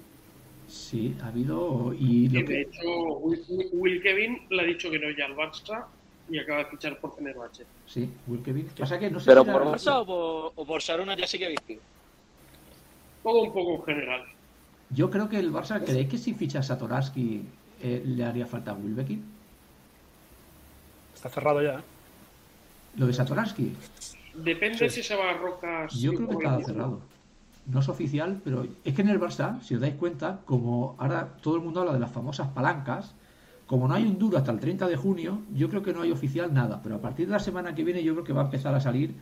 [0.67, 1.93] Sí, ha habido.
[1.97, 5.25] Y y lo de que, hecho, Will, Will Kevin le ha dicho que no ya
[5.25, 5.85] al Barça
[6.29, 7.65] y acaba de fichar por Fenerbahce.
[7.87, 8.67] sí, Wilkevin.
[8.77, 11.39] Pasa que no sé ¿Pero si por Barça o por, o por Saruna ya sí
[11.39, 11.73] que he visto?
[13.23, 14.25] Todo un poco en general.
[14.91, 17.41] Yo creo que el Barça, ¿creéis que si ficha a Satoraski
[17.81, 19.23] eh, le haría falta a Wilbekin?
[21.15, 21.79] Está cerrado ya.
[21.79, 21.83] ¿eh?
[22.97, 23.73] Lo de Satoraski,
[24.35, 25.93] Depende si se va a Rocas.
[25.99, 27.01] yo creo que estaba el- cerrado.
[27.65, 31.37] No es oficial, pero es que en el Barça, si os dais cuenta, como ahora
[31.41, 33.13] todo el mundo habla de las famosas palancas,
[33.67, 36.11] como no hay un duro hasta el 30 de junio, yo creo que no hay
[36.11, 36.81] oficial nada.
[36.81, 38.79] Pero a partir de la semana que viene, yo creo que va a empezar a
[38.81, 39.13] salir.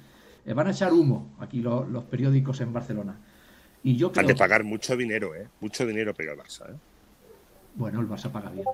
[0.46, 3.18] eh, van a echar humo aquí lo- los periódicos en Barcelona.
[3.84, 4.22] Y yo creo.
[4.22, 5.50] Han de pagar mucho dinero, ¿eh?
[5.60, 6.78] Mucho dinero pero el Barça, ¿eh?
[7.76, 8.66] Bueno, el Barça paga bien.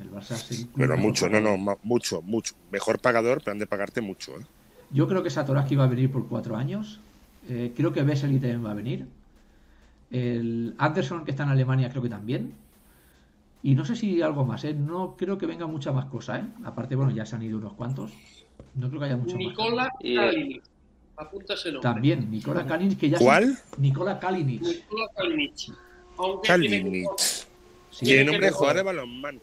[0.00, 2.54] El Barça club Pero mucho, no, no, mucho, mucho.
[2.72, 4.44] Mejor pagador, pero han de pagarte mucho, ¿eh?
[4.92, 7.00] Yo creo que Satoraski va a venir por cuatro años.
[7.48, 9.06] Eh, creo que Vesely también va a venir.
[10.10, 12.52] El Anderson, que está en Alemania, creo que también.
[13.62, 14.74] Y no sé si algo más, ¿eh?
[14.74, 16.44] No creo que venga mucha más cosa, ¿eh?
[16.64, 18.12] Aparte, bueno, ya se han ido unos cuantos.
[18.74, 20.62] No creo que haya mucho Nicola Y- Kalinic.
[21.16, 21.84] Apúntase el más.
[21.84, 21.94] nombre.
[21.94, 23.56] También, Nikola Kalinic, que ya se- ¿Cuál?
[23.78, 24.62] Nikola Kalinic.
[24.62, 25.54] Nicola Kalinic.
[26.18, 27.08] Aunque tiene que, Kalinic.
[27.18, 29.40] Sí, Tiene que nombre de jugar de balonmano.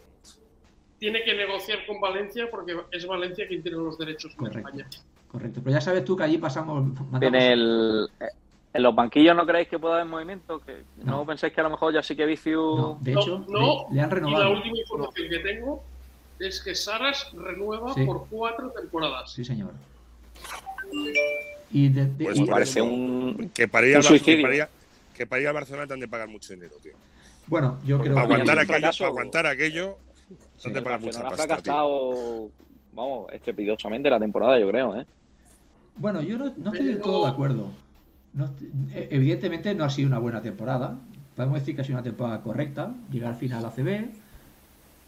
[0.99, 4.59] tiene que negociar con Valencia porque es Valencia quien tiene los derechos en Correcto.
[4.69, 4.87] España.
[5.31, 5.61] Correcto.
[5.63, 6.91] Pero ya sabes tú que allí pasamos.
[7.19, 8.09] Tiene el,
[8.71, 10.59] ¿En los banquillos no creéis que pueda haber movimiento?
[10.59, 11.25] ¿Que no.
[11.25, 13.01] pensáis que a lo mejor ya sí que Vicius...
[13.01, 13.45] de hecho,
[13.91, 14.43] le, han renovado.
[14.43, 15.83] Y la última información que tengo
[16.37, 19.31] es que Saras renueva por cuatro temporadas.
[19.31, 19.73] Sí, señor.
[21.71, 23.51] Y de, pues parece un...
[23.53, 24.01] Que para ir, a
[25.15, 26.93] que para ir a Barcelona te han de pagar mucho dinero, tío.
[27.47, 28.21] Bueno, yo creo que...
[28.21, 29.97] Aguantar aquello, aguantar aquello,
[30.57, 32.49] sí, te pagan mucha pasta, ha gastado,
[32.93, 35.05] vamos, estrepidosamente la temporada, yo creo, ¿eh?
[35.99, 37.71] Bueno, yo no, no estoy del todo de acuerdo.
[38.93, 40.97] E, evidentemente no ha sido una buena temporada.
[41.35, 42.93] Podemos decir que ha sido una temporada correcta.
[43.11, 44.09] Llegar al final a CB,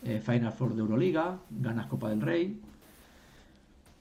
[0.05, 2.59] eh, Final Four de Euroliga, ganas Copa del Rey.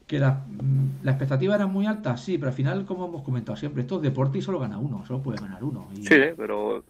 [0.06, 3.56] Que la, mm, la, expectativa era muy alta, sí, pero al final, como hemos comentado
[3.56, 5.88] siempre, esto es deporte y solo gana uno, solo puede ganar uno.
[6.02, 6.82] Sí, pero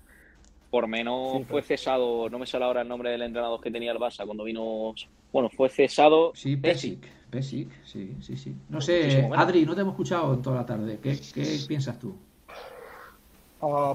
[0.70, 3.98] por menos fue cesado, no me sale ahora el nombre del entrenador que tenía el
[3.98, 4.94] Barça cuando vino.
[5.32, 6.32] Bueno, fue cesado.
[6.34, 7.01] Sí, Pesic.
[7.01, 8.55] Pesic, sí, sí, sí.
[8.68, 10.99] No sé, Adri, no te hemos escuchado en toda la tarde.
[11.03, 12.14] ¿Qué, qué piensas tú?
[13.61, 13.95] Uh,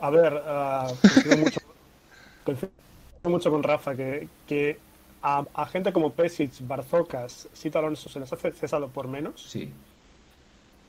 [0.00, 1.60] a ver, uh, mucho,
[3.24, 4.78] mucho, con Rafa que, que
[5.22, 9.42] a, gente como Pesic, Barzocas, Sito Alonso se les ha cesado por menos.
[9.42, 9.70] Sí.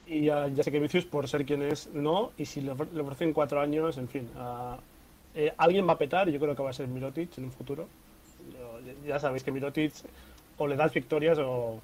[0.07, 2.31] Y ya sé que Vicius, por ser quien es, no.
[2.37, 4.29] Y si le, ofrecen cuatro años, en fin.
[4.35, 4.77] Uh,
[5.35, 7.51] eh, alguien va a petar, y yo creo que va a ser Mirotic en un
[7.51, 7.87] futuro.
[9.05, 9.93] ya sabéis que Mirotic
[10.57, 11.81] o le das victorias o,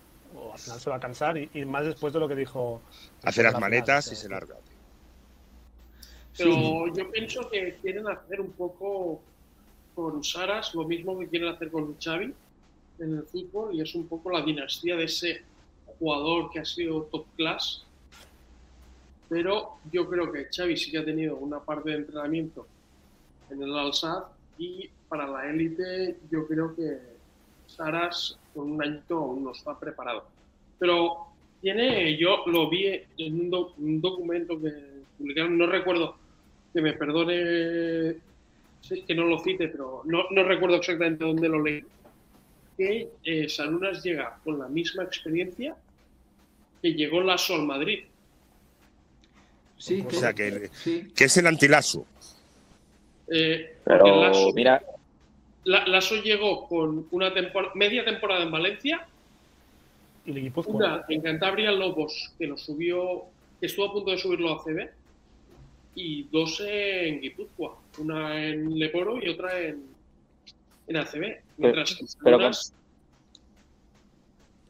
[0.52, 1.38] al final se va a cansar.
[1.38, 2.82] Y, más después de lo que dijo.
[3.24, 4.56] Hacer las manetas y se larga.
[6.38, 9.22] Pero yo pienso que quieren hacer un poco
[9.94, 12.34] con Saras lo mismo que quieren hacer con Xavi
[13.00, 15.44] en el fútbol y es un poco la dinastía de ese
[16.00, 17.86] jugador que ha sido top class.
[19.30, 22.68] Pero yo creo que Xavi sí que ha tenido una parte de entrenamiento
[23.52, 24.24] en el Al-Sad
[24.58, 27.00] y para la élite yo creo que
[27.68, 30.26] Saras con un añito aún no está preparado.
[30.80, 31.28] Pero
[31.62, 32.88] tiene, yo lo vi
[33.18, 34.72] en un, documento que
[35.18, 36.16] publicaron, no recuerdo,
[36.74, 38.18] que me perdone
[39.08, 41.84] que no lo cite, pero no, no recuerdo exactamente dónde lo leí,
[42.78, 45.76] que eh, Salunas llega con la misma experiencia
[46.82, 48.04] que llegó Lasso al Madrid.
[49.78, 50.70] Sí, o sea, que,
[51.16, 52.06] que es el antilazo.
[53.28, 54.82] Eh, pero mira.
[55.66, 57.32] Lasso llegó con una
[57.76, 59.08] media temporada en Valencia.
[60.26, 63.26] Y una en Cantabria Lobos, que lo subió,
[63.60, 64.90] que estuvo a punto de subirlo a CB.
[65.96, 67.78] Y dos en Guipúzcoa.
[68.00, 69.86] Una en Leporo y otra en,
[70.88, 71.42] en ACB.
[72.24, 72.52] pero,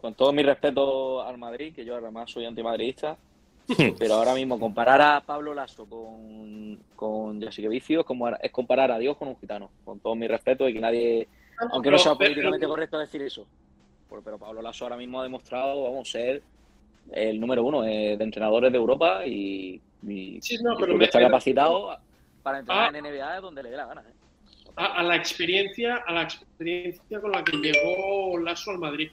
[0.02, 3.18] con, todo mi respeto al Madrid, que yo además soy antimadridista,
[4.00, 8.92] pero ahora mismo comparar a Pablo Lasso con, con Jessica Vicio es, como, es comparar
[8.92, 9.70] a Dios con un gitano.
[9.86, 11.28] Con todo mi respeto y que nadie,
[11.72, 13.46] aunque no sea políticamente correcto decir eso.
[14.24, 16.44] Pero Pablo Lasso ahora mismo ha demostrado, vamos, a ser
[17.12, 21.98] el número uno de entrenadores de Europa y, está capacitado
[22.44, 22.98] para entrenar ah.
[22.98, 24.02] en NBA donde le dé la gana.
[24.02, 24.14] ¿eh?
[24.76, 29.12] A, la experiencia, a la experiencia con la que llegó Lasso al Madrid.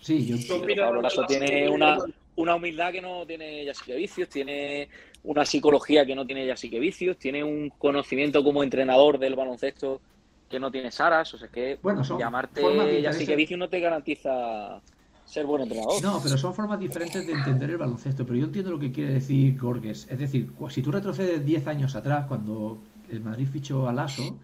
[0.00, 0.36] Sí, yo
[0.76, 2.14] Pablo Lasso tiene una, una
[2.48, 4.88] humildad que no tiene Yasique Vicios, tiene
[5.24, 10.00] una psicología que no tiene Yasique Vicios, tiene un conocimiento como entrenador del baloncesto
[10.48, 11.34] que no tiene Saras.
[11.34, 11.78] O sea, que
[12.18, 14.80] llamarte Yasique Vicios no te garantiza
[15.24, 16.02] ser buen entrenador.
[16.02, 18.26] No, pero son formas diferentes de entender el baloncesto.
[18.26, 20.08] Pero yo entiendo lo que quiere decir Gorges.
[20.10, 24.38] Es decir, si tú retrocedes 10 años atrás, cuando el Madrid fichó a Lasso,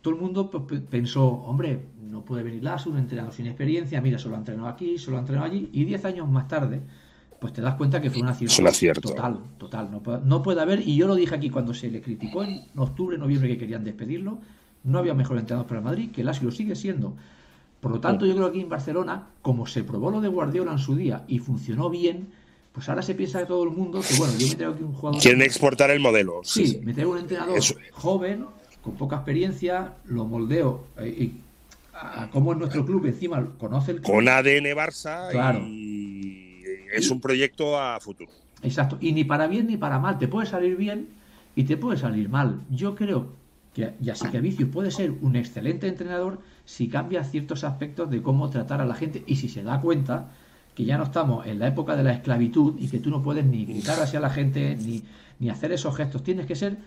[0.00, 0.50] todo el mundo
[0.90, 4.98] pensó, hombre, no puede venir Lasso, un entrenador sin experiencia, mira, solo ha entrenado aquí,
[4.98, 5.70] solo ha entrenado allí.
[5.72, 6.80] Y 10 años más tarde,
[7.42, 9.00] pues te das cuenta que fue un acierto.
[9.00, 9.90] Total, total.
[10.24, 13.48] No, puede haber, y yo lo dije aquí cuando se le criticó en octubre, noviembre
[13.48, 14.38] que querían despedirlo,
[14.84, 17.16] no había mejor entrenador para el Madrid, que Lasio lo sigue siendo.
[17.80, 20.70] Por lo tanto, yo creo que aquí en Barcelona, como se probó lo de Guardiola
[20.70, 22.28] en su día y funcionó bien,
[22.70, 24.92] pues ahora se piensa de todo el mundo que, bueno, yo me traigo aquí un
[24.92, 25.20] jugador.
[25.20, 26.42] Quieren exportar el modelo.
[26.44, 27.58] Sí, me traigo un entrenador
[27.90, 28.46] joven,
[28.82, 31.40] con poca experiencia, lo moldeo eh, y
[31.92, 35.60] a, como en nuestro club encima conoce el Con ADN Barça claro.
[35.66, 35.91] y
[36.92, 38.30] es un proyecto a futuro.
[38.62, 41.08] Exacto, y ni para bien ni para mal, te puede salir bien
[41.56, 42.60] y te puede salir mal.
[42.70, 43.28] Yo creo
[43.74, 48.22] que ya sé que Vicius puede ser un excelente entrenador si cambia ciertos aspectos de
[48.22, 50.30] cómo tratar a la gente y si se da cuenta
[50.74, 53.44] que ya no estamos en la época de la esclavitud y que tú no puedes
[53.44, 55.02] ni gritar hacia la gente ni,
[55.38, 56.22] ni hacer esos gestos.
[56.22, 56.78] Tienes que ser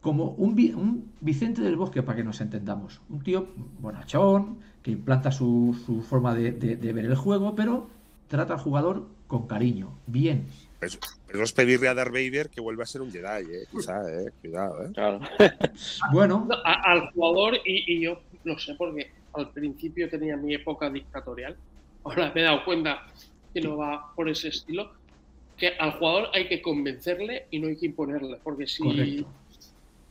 [0.00, 3.00] como un, un, Vicente del Bosque, para que nos entendamos.
[3.08, 3.48] Un tío
[3.80, 7.88] bonachón, que implanta su, su forma de, de, ver el juego, pero
[8.32, 10.46] trata al jugador con cariño, bien.
[10.80, 13.66] Pero, es pedirle a Darth Vader que vuelva a ser un Jedi, ¿eh?
[13.70, 14.30] Quizá, ¿eh?
[14.40, 14.90] Cuidado, ¿eh?
[14.94, 15.20] Claro.
[16.12, 16.48] bueno.
[16.64, 21.58] al jugador, y, yo no sé, porque al principio tenía mi época dictatorial,
[22.04, 23.06] ahora me he dado cuenta
[23.52, 24.92] que no va por ese estilo,
[25.58, 29.26] que al jugador hay que convencerle y no hay que imponerle, porque si,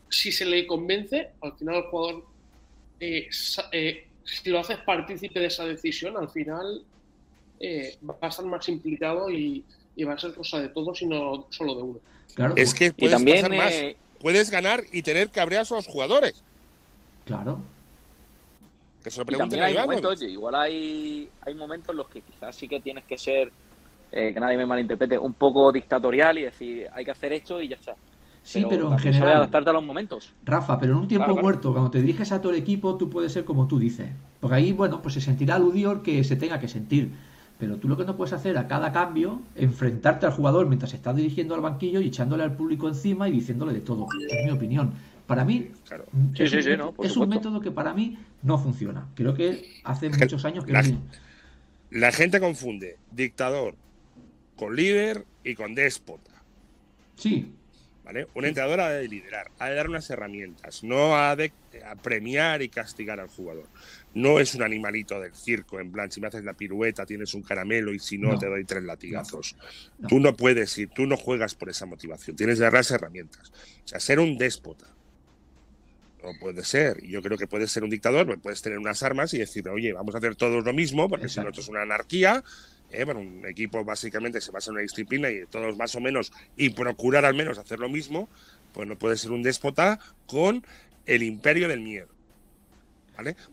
[0.09, 2.25] si se le convence, al final el jugador,
[2.99, 3.27] eh,
[3.71, 6.85] eh, si lo haces partícipe de esa decisión, al final
[7.61, 9.63] eh, va a estar más implicado y,
[10.05, 11.99] va a ser cosa de todos y no solo de uno.
[12.33, 13.73] Claro, es que puedes también, pasar más.
[14.19, 16.43] Puedes ganar y tener cabreas a los jugadores.
[17.25, 17.61] Claro.
[19.03, 22.67] Que se lo también hay momentos, igual hay, hay momentos en los que quizás sí
[22.67, 23.51] que tienes que ser,
[24.11, 27.77] que nadie me malinterprete, un poco dictatorial y decir, hay que hacer esto y ya
[27.77, 27.95] está.
[28.43, 29.37] Sí, pero, en general.
[29.37, 30.33] adaptarte a los momentos.
[30.43, 33.31] Rafa, pero en un tiempo muerto, cuando te diriges a todo el equipo, tú puedes
[33.31, 34.09] ser como tú dices.
[34.39, 37.11] Porque ahí, bueno, pues se sentirá aludido el que se tenga que sentir.
[37.61, 41.13] Pero tú lo que no puedes hacer a cada cambio, enfrentarte al jugador mientras está
[41.13, 44.07] dirigiendo al banquillo y echándole al público encima y diciéndole de todo.
[44.27, 44.93] Es mi opinión.
[45.27, 45.69] Para mí,
[46.33, 49.07] es, un, método que para mí no funciona.
[49.13, 50.83] Creo que hace muchos años que la,
[51.91, 53.75] la gente confunde dictador
[54.55, 56.31] con líder y con déspota.
[57.15, 57.53] Sí,
[58.11, 58.27] ¿Vale?
[58.33, 61.53] Un entrenador ha de liderar, ha de dar unas herramientas, no ha de
[62.03, 63.69] premiar y castigar al jugador
[64.13, 67.43] no es un animalito del circo, en plan, si me haces la pirueta tienes un
[67.43, 69.55] caramelo y si no, te doy tres latigazos.
[70.07, 73.51] Tú no puedes ir, tú no juegas por esa motivación, tienes que dar las herramientas.
[73.85, 74.87] O sea, ser un déspota.
[76.23, 77.01] No puede ser.
[77.03, 80.13] Yo creo que puedes ser un dictador, puedes tener unas armas y decir, oye, vamos
[80.13, 82.43] a hacer todos lo mismo, porque si no, esto es una anarquía.
[82.91, 86.31] Eh, bueno, un equipo básicamente se basa en una disciplina y todos más o menos,
[86.57, 88.29] y procurar al menos hacer lo mismo,
[88.73, 90.65] pues no puede ser un déspota con
[91.05, 92.07] el imperio del miedo.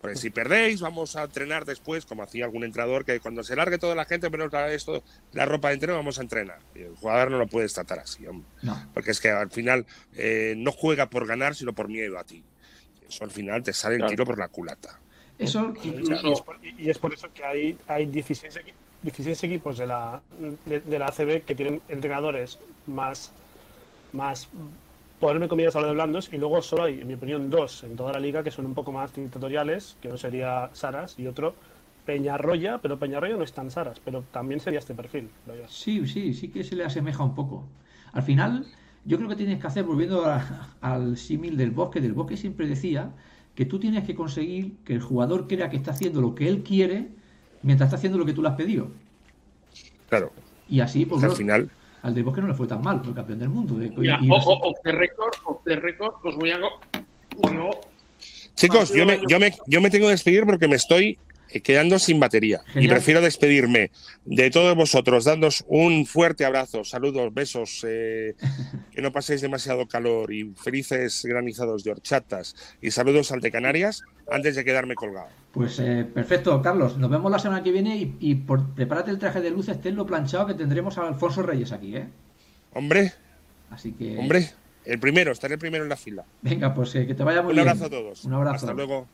[0.01, 3.79] Porque si perdéis, vamos a entrenar después, como hacía algún entrenador, que cuando se largue
[3.79, 5.03] toda la gente, menos esto,
[5.33, 6.59] la ropa de entreno, vamos a entrenar.
[6.75, 8.25] Y el jugador no lo puede tratar así,
[8.95, 12.43] Porque es que al final eh, no juega por ganar, sino por miedo a ti.
[13.09, 15.01] Eso al final te sale el tiro por la culata.
[15.39, 18.59] Eso, y, es por, eso que hay, hay 16,
[19.03, 20.21] 16 equipos de la,
[20.67, 23.31] de, la ACB que tienen entrenadores más,
[24.13, 24.49] más
[25.21, 27.95] ponerme comillas a lo de blandos y luego solo hay, en mi opinión, dos en
[27.97, 31.55] toda la liga que son un poco más dictatoriales, que uno sería Saras y otro
[32.05, 35.29] Peñarroya, pero Peñarroya no es tan Saras, pero también sería este perfil.
[35.69, 37.69] Sí, sí, sí que se le asemeja un poco.
[38.13, 38.67] Al final,
[39.09, 40.25] yo creo que tienes que hacer, volviendo
[40.81, 43.11] al símil del bosque, del bosque siempre decía
[43.55, 46.63] que tú tienes que conseguir que el jugador crea que está haciendo lo que él
[46.63, 47.09] quiere
[47.63, 48.91] mientras está haciendo lo que tú le has pedido.
[50.11, 50.31] Claro.
[50.69, 51.71] Y así, pues, al final
[52.03, 53.75] al de Bosque no le fue tan mal, fue campeón del mundo.
[53.77, 53.89] De,
[54.31, 56.61] off the record, off the record, os voy a.
[58.55, 61.19] Chicos, yo me, yo, me, yo me tengo que despedir porque me estoy
[61.63, 62.63] quedando sin batería.
[62.75, 63.91] Y prefiero despedirme
[64.25, 68.35] de todos vosotros, dándos un fuerte abrazo, saludos, besos, eh,
[68.93, 74.03] que no paséis demasiado calor y felices granizados de horchatas y saludos al de Canarias
[74.31, 75.29] antes de quedarme colgado.
[75.53, 76.99] Pues eh, perfecto, Carlos.
[76.99, 80.47] Nos vemos la semana que viene y, por, prepárate el traje de luces, tenlo planchado
[80.47, 82.09] que tendremos a Alfonso Reyes aquí, ¿eh?
[82.75, 83.13] Hombre.
[83.71, 84.19] Así que.
[84.19, 84.51] Hombre,
[84.85, 86.25] el primero, estaré el primero en la fila.
[86.43, 87.65] Venga, pues eh, que te vaya muy bien.
[87.65, 88.25] Un abrazo a todos.
[88.25, 88.57] Un abrazo.
[88.57, 89.07] Hasta luego.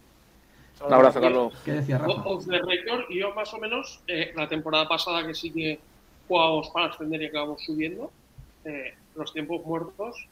[0.84, 1.52] Un abrazo, Carlos.
[1.64, 2.22] ¿Qué decía Rafa?
[2.24, 5.78] Off the record, yo más o menos, eh, la temporada pasada que sí que
[6.28, 8.10] jugábamos para ascender y acabamos subiendo,
[9.14, 10.26] los tiempos muertos,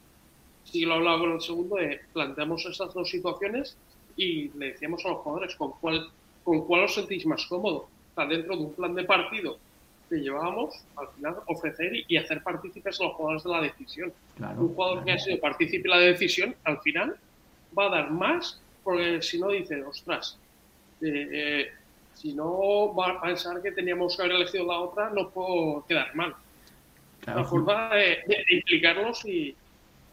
[0.64, 1.76] sí lo hablaba con el segundo,
[2.12, 3.76] planteamos estas dos situaciones
[4.16, 6.08] y le decíamos a los jugadores con cuál,
[6.44, 7.88] con cuál os sentís más cómodo.
[8.14, 9.58] Sea, dentro de un plan de partido
[10.08, 14.12] que llevábamos, al final ofrecer y hacer partícipes a los jugadores de la decisión.
[14.38, 17.16] un jugador que ha sido partícipe de la decisión, al final
[17.76, 20.38] va a dar más, porque si no dice, ostras,
[21.00, 21.66] eh, eh,
[22.14, 26.14] si no va a pensar que teníamos que haber elegido la otra, no puedo quedar
[26.14, 26.34] mal.
[27.26, 28.18] La forma de,
[28.50, 29.54] implicarlos y,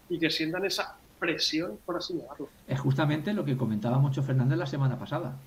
[0.10, 2.50] y que sientan esa presión, por así llamarlo.
[2.68, 5.38] Es justamente lo que comentaba mucho Fernández la semana pasada,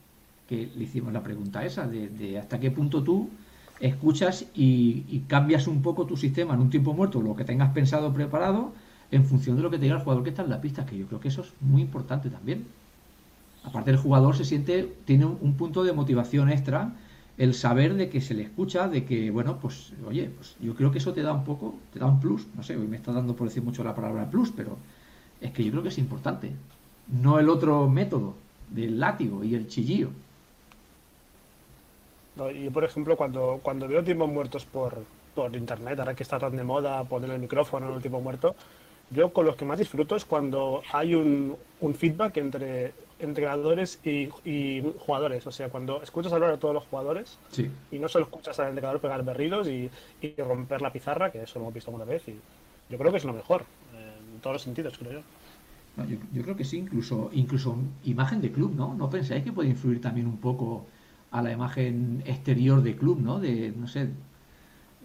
[0.48, 3.30] que le hicimos la pregunta esa, de, hasta qué punto tú
[3.80, 8.12] escuchas y, cambias un poco tu sistema en un tiempo muerto, lo que tengas pensado
[8.12, 8.72] preparado,
[9.10, 10.96] en función de lo que te diga el jugador que está en la pista, que
[10.96, 12.66] yo creo que eso es muy importante también.
[13.64, 16.92] Aparte el jugador se siente, tiene un, punto de motivación extra,
[17.38, 20.90] el saber de que se le escucha, de que, bueno, pues, oye, pues yo creo
[20.90, 23.12] que eso te da un poco, te da un plus, no sé, hoy me está
[23.12, 24.76] dando por decir mucho la palabra plus, pero
[25.40, 26.52] es que yo creo que es importante.
[27.08, 28.34] No el otro método
[28.70, 30.10] del látigo y el chillío.
[32.54, 35.04] y por ejemplo, cuando, cuando veo tiempos muertos por,
[35.34, 38.54] por internet, ahora que está tan de moda poner el micrófono en el tiempo muerto,
[39.10, 42.92] yo con los que más disfruto es cuando hay un, un feedback entre
[43.22, 45.46] entrenadores y, y, jugadores.
[45.46, 47.38] O sea, cuando escuchas hablar a todos los jugadores
[47.90, 51.58] y no solo escuchas al entrenador pegar berridos y, y, romper la pizarra, que eso
[51.58, 52.38] lo hemos visto alguna vez, y
[52.90, 53.64] yo creo que es lo mejor
[54.40, 56.04] todos los sentidos, creo yo.
[56.32, 58.94] yo, creo que sí, incluso, incluso imagen de club, ¿no?
[58.94, 60.86] ¿No pensáis que puede influir también un poco
[61.30, 63.38] a la imagen exterior de club, ¿no?
[63.40, 64.08] De, no sé,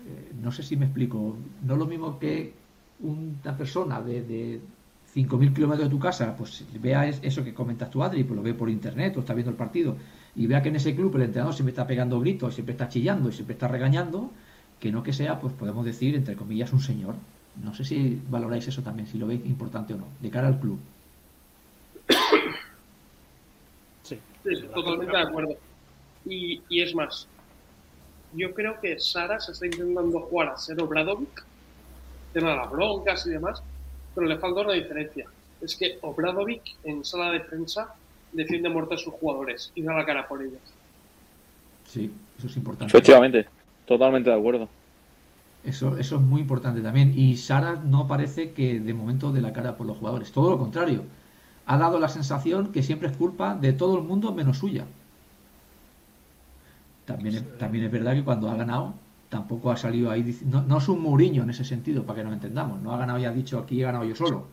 [0.07, 1.35] Eh, no sé si me explico.
[1.65, 2.53] No es lo mismo que
[2.99, 4.61] una persona de, de
[5.17, 8.53] 5.000 kilómetros de tu casa, pues vea eso que comentas tú, Adri, pues lo ve
[8.53, 9.97] por internet o está viendo el partido
[10.35, 13.29] y vea que en ese club el entrenador siempre está pegando gritos, siempre está chillando
[13.29, 14.29] y siempre está regañando,
[14.79, 17.15] que no que sea, pues podemos decir, entre comillas, un señor.
[17.63, 20.59] No sé si valoráis eso también, si lo veis importante o no, de cara al
[20.59, 20.79] club.
[24.03, 24.19] Sí,
[24.71, 25.55] totalmente de acuerdo.
[26.25, 27.27] Y, y, es más,
[28.33, 31.43] yo creo que Sara se está intentando jugar a ser Obradovic,
[32.33, 33.63] tema de las broncas y demás,
[34.17, 35.27] pero le falta una diferencia.
[35.61, 37.93] Es que Obradovic en sala de prensa
[38.31, 40.57] defiende muerte a sus jugadores y da la cara por ellos.
[41.85, 42.97] Sí, eso es importante.
[42.97, 43.45] Efectivamente,
[43.85, 44.69] totalmente de acuerdo.
[45.63, 47.13] Eso, eso es muy importante también.
[47.15, 50.31] Y Sara no parece que de momento de la cara por los jugadores.
[50.31, 51.03] Todo lo contrario.
[51.67, 54.85] Ha dado la sensación que siempre es culpa de todo el mundo menos suya.
[57.05, 58.95] También, también es verdad que cuando ha ganado,
[59.29, 60.37] tampoco ha salido ahí.
[60.45, 62.81] No, no es un Mourinho en ese sentido, para que nos entendamos.
[62.81, 64.47] No ha ganado y ha dicho aquí he ganado yo solo.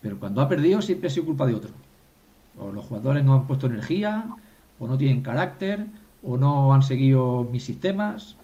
[0.00, 1.70] Pero cuando ha perdido, siempre ha sido culpa de otro.
[2.58, 4.24] O los jugadores no han puesto energía,
[4.78, 5.86] o no tienen carácter,
[6.22, 8.36] o no han seguido mis sistemas.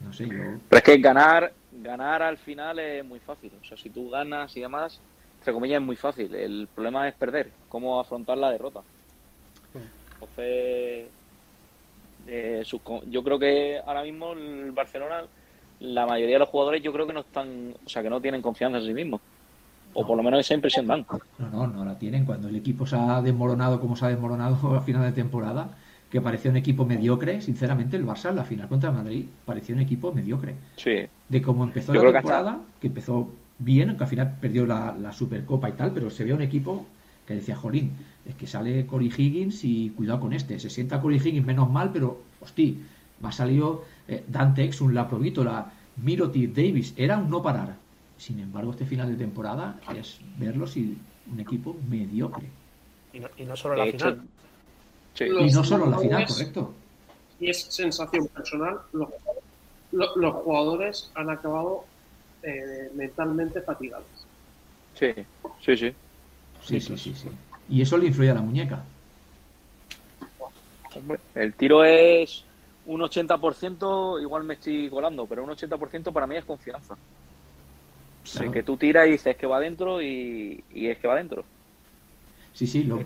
[0.00, 0.58] No sé, yo.
[0.68, 1.52] Pero es que ganar,
[1.82, 3.52] ganar al final es muy fácil.
[3.60, 5.00] O sea, si tú ganas y demás,
[5.38, 6.34] entre comillas, es muy fácil.
[6.34, 8.82] El problema es perder, cómo afrontar la derrota.
[10.14, 11.08] Entonces,
[12.26, 12.62] eh,
[13.08, 15.24] yo creo que ahora mismo el Barcelona,
[15.80, 18.42] la mayoría de los jugadores, yo creo que no están, o sea, que no tienen
[18.42, 19.20] confianza en sí mismos.
[19.94, 21.06] O por lo menos esa impresión dan.
[21.38, 22.26] No, no, no la tienen.
[22.26, 25.70] Cuando el equipo se ha desmoronado como se ha desmoronado a final de temporada,
[26.10, 29.80] que parecía un equipo mediocre, sinceramente el Barça en la final contra Madrid parecía un
[29.80, 30.54] equipo mediocre.
[30.76, 31.06] Sí.
[31.28, 35.72] De cómo empezó la temporada, que, empezó bien, que al final perdió la, Supercopa y
[35.72, 36.86] tal, pero se ve un equipo
[37.26, 37.92] que decía, jolín,
[38.24, 40.58] es que sale Cory Higgins y cuidado con este.
[40.58, 42.74] Se sienta Cory Higgins menos mal, pero, hostia,
[43.20, 45.08] me ha salido eh, Dante un la
[45.96, 47.76] Miroti, Davis, era un no parar.
[48.18, 50.96] Sin embargo, este final de temporada es verlo si
[51.30, 52.46] un equipo mediocre.
[53.12, 54.22] Y no, solo la final.
[55.18, 56.74] Y no solo la final, correcto.
[57.40, 59.08] Y es sensación personal, los,
[59.92, 61.84] los, jugadores han acabado
[62.42, 64.06] eh, mentalmente fatigados.
[64.94, 65.12] Sí,
[65.60, 65.94] sí, sí.
[66.66, 67.28] Sí, sí, sí, sí.
[67.68, 68.82] Y eso le influye a la muñeca.
[71.34, 72.44] El tiro es
[72.86, 76.96] un 80%, igual me estoy colando, pero un 80% para mí es confianza.
[78.24, 78.48] Sí.
[78.50, 81.44] que tú tiras y dices que va adentro y, es que va adentro.
[82.52, 82.98] Sí, sí, lo,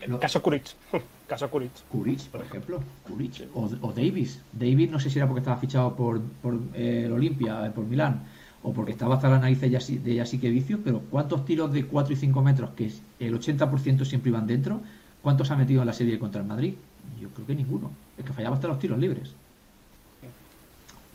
[0.00, 0.64] el caso Kuric.
[1.26, 1.72] caso Kuric.
[1.88, 2.82] Kuric, por ejemplo.
[3.08, 3.48] Kuric.
[3.54, 4.42] O, Davis.
[4.52, 7.84] Davis, no sé si era porque estaba fichado por, por eh, el Olimpia, eh, por
[7.84, 8.26] Milán,
[8.66, 12.16] o porque estaba hasta la nariz de Yasique Vicio, pero ¿cuántos tiros de 4 y
[12.16, 12.90] 5 metros, que
[13.20, 14.80] el 80% siempre iban dentro,
[15.22, 16.74] cuántos ha metido en la serie contra el Madrid?
[17.20, 17.92] Yo creo que ninguno.
[18.18, 19.32] Es que fallaba hasta los tiros libres.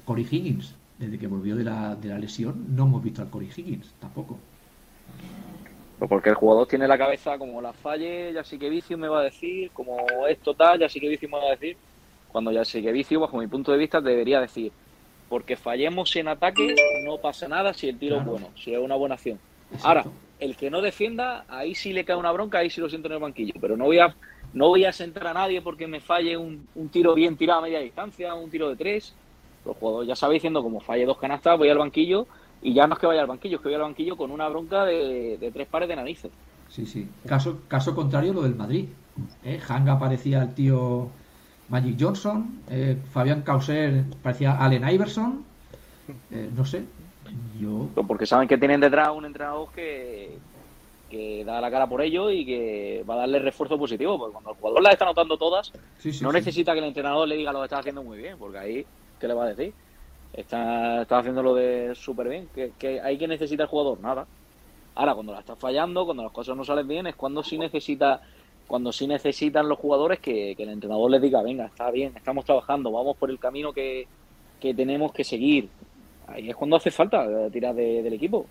[0.05, 4.39] Cory Higgins, desde que volvió de la, lesión, no hemos visto al Cory Higgins, tampoco.
[5.99, 9.09] Pues porque el jugador tiene la cabeza como la falle, ya sí que vicio me
[9.09, 11.75] va a decir, como es total, ya sí que vicio me va a decir.
[12.31, 14.71] Cuando ya sí que vicio, bajo mi punto de vista, debería decir,
[15.31, 16.75] porque fallemos en ataque,
[17.05, 19.39] no pasa nada si el tiro es bueno, si es una buena acción.
[19.81, 20.03] Ahora,
[20.41, 23.13] el que no defienda, ahí sí le cae una bronca, ahí sí lo siento en
[23.13, 24.13] el banquillo, pero no voy a,
[24.51, 27.63] no voy a sentar a nadie porque me falle un, un tiro bien tirado a
[27.63, 29.13] media distancia, un tiro de tres.
[29.63, 32.27] Los jugadores ya sabéis diciendo, como falle dos canastas, voy al banquillo
[32.61, 34.49] y ya no es que vaya al banquillo, es que vaya al banquillo con una
[34.49, 36.31] bronca de, tres pares de narices.
[36.67, 37.07] Sí, sí.
[37.25, 38.89] Caso, caso contrario lo del Madrid.
[39.45, 39.61] ¿eh?
[39.65, 41.09] Hanga parecía el tío
[41.71, 45.43] Magic Johnson, eh, Fabián Causer parecía Allen Iverson.
[46.29, 46.83] Eh, no sé.
[47.59, 47.87] Yo...
[48.07, 50.37] Porque saben que tienen detrás un entrenador que,
[51.09, 54.19] que da la cara por ello y que va a darle refuerzo positivo.
[54.19, 55.71] Porque cuando el jugador las está notando todas,
[56.21, 58.85] no necesita que el entrenador le diga lo que está haciendo muy bien, porque ahí,
[59.19, 59.73] ¿qué le va a decir?
[60.33, 62.49] Está, está haciéndolo de súper bien.
[62.77, 63.99] que hay que necesitar el jugador?
[64.01, 64.27] Nada.
[64.95, 68.21] Ahora, cuando la estás fallando, cuando las cosas no salen bien, es cuando sí necesita,
[68.71, 72.89] cuando sí necesitan los jugadores que, el entrenador les diga, venga, está bien, estamos trabajando,
[72.89, 74.07] vamos por el camino que,
[74.61, 75.67] tenemos que seguir.
[76.25, 78.45] Ahí es cuando hace falta tirar del equipo.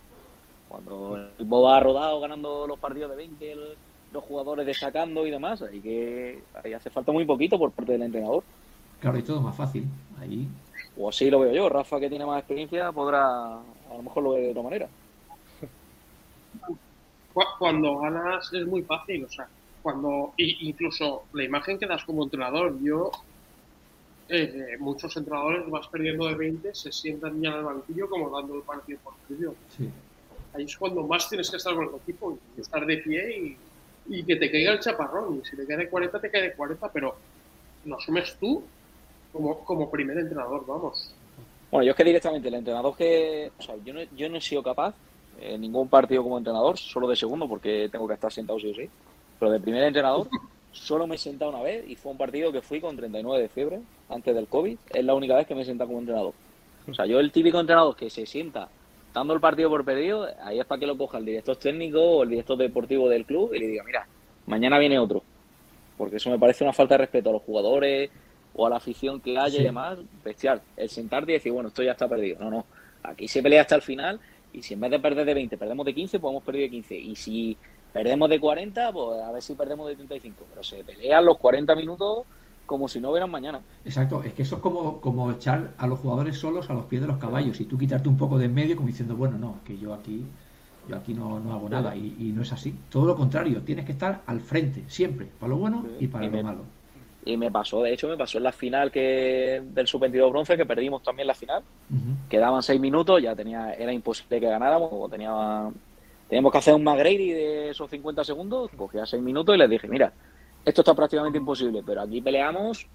[0.68, 3.56] Cuando el equipo va rodado ganando los partidos de 20,
[4.12, 8.02] los jugadores destacando y demás, ahí que ahí hace falta muy poquito por parte del
[8.02, 8.44] entrenador.
[9.00, 9.86] Claro, y todo más fácil.
[10.20, 10.46] Ahí
[10.98, 11.70] o así lo veo yo.
[11.70, 14.88] Rafa, que tiene más experiencia, podrá, a lo mejor lo ve de otra manera.
[17.58, 19.48] Cuando ganas es muy fácil, o sea,
[19.82, 23.10] cuando incluso la imagen que das como entrenador, yo
[24.28, 28.54] eh, muchos entrenadores vas perdiendo de 20, se sientan ya en el banquillo como dando
[28.54, 29.54] el partido por medio.
[30.54, 33.56] Ahí es cuando más tienes que estar con el equipo, y estar de pie y,
[34.08, 35.40] y, que te caiga el chaparrón.
[35.40, 37.16] Y si te cae de 40, te cae de 40, pero
[37.84, 38.62] lo asumes tú
[39.32, 41.14] como, como primer entrenador, vamos.
[41.70, 43.52] Bueno, yo es que directamente el entrenador que.
[43.58, 44.94] O sea, yo no, yo no he sido capaz
[45.40, 48.74] en ningún partido como entrenador, solo de segundo, porque tengo que estar sentado sí o
[48.74, 48.88] sí.
[49.40, 50.28] Pero de primer entrenador,
[50.72, 53.48] solo me he sentado una vez y fue un partido que fui con 39 de
[53.48, 54.78] fiebre antes del COVID.
[54.90, 56.34] Es la única vez que me he sentado como entrenador.
[56.88, 58.68] O sea, yo el típico entrenador que se sienta
[59.12, 62.22] dando el partido por perdido, ahí es para que lo coja el director técnico o
[62.22, 64.06] el director deportivo del club y le diga, mira,
[64.46, 65.22] mañana viene otro.
[65.96, 68.10] Porque eso me parece una falta de respeto a los jugadores
[68.54, 70.62] o a la afición que haya y demás, bestial.
[70.76, 72.38] El sentarte y decir, bueno, esto ya está perdido.
[72.40, 72.64] No, no.
[73.02, 74.20] Aquí se pelea hasta el final
[74.52, 76.96] y si en vez de perder de 20 perdemos de 15, podemos perder de 15.
[76.96, 77.56] Y si
[77.92, 80.44] perdemos de 40, pues a ver si perdemos de 35.
[80.50, 82.24] Pero se pelean los 40 minutos
[82.66, 83.60] como si no hubieran mañana.
[83.84, 87.02] Exacto, es que eso es como, como echar a los jugadores solos a los pies
[87.02, 89.58] de los caballos y tú quitarte un poco de en medio como diciendo, bueno, no,
[89.64, 90.24] que yo aquí
[90.88, 92.74] yo aquí no, hago nada y, no es así.
[92.90, 96.42] Todo lo contrario, tienes que estar al frente, siempre, para lo bueno y para lo
[96.42, 96.64] malo.
[97.24, 100.64] Y me pasó, de hecho, me pasó en la final que del sub-22 bronce, que
[100.64, 101.62] perdimos también la final.
[102.28, 105.70] Quedaban seis minutos, ya tenía era imposible que ganáramos, tenía,
[106.30, 109.88] teníamos que hacer un McGrady de esos 50 segundos, cogía seis minutos y les dije,
[109.88, 110.12] mira,
[110.64, 112.86] esto está prácticamente imposible, pero aquí peleamos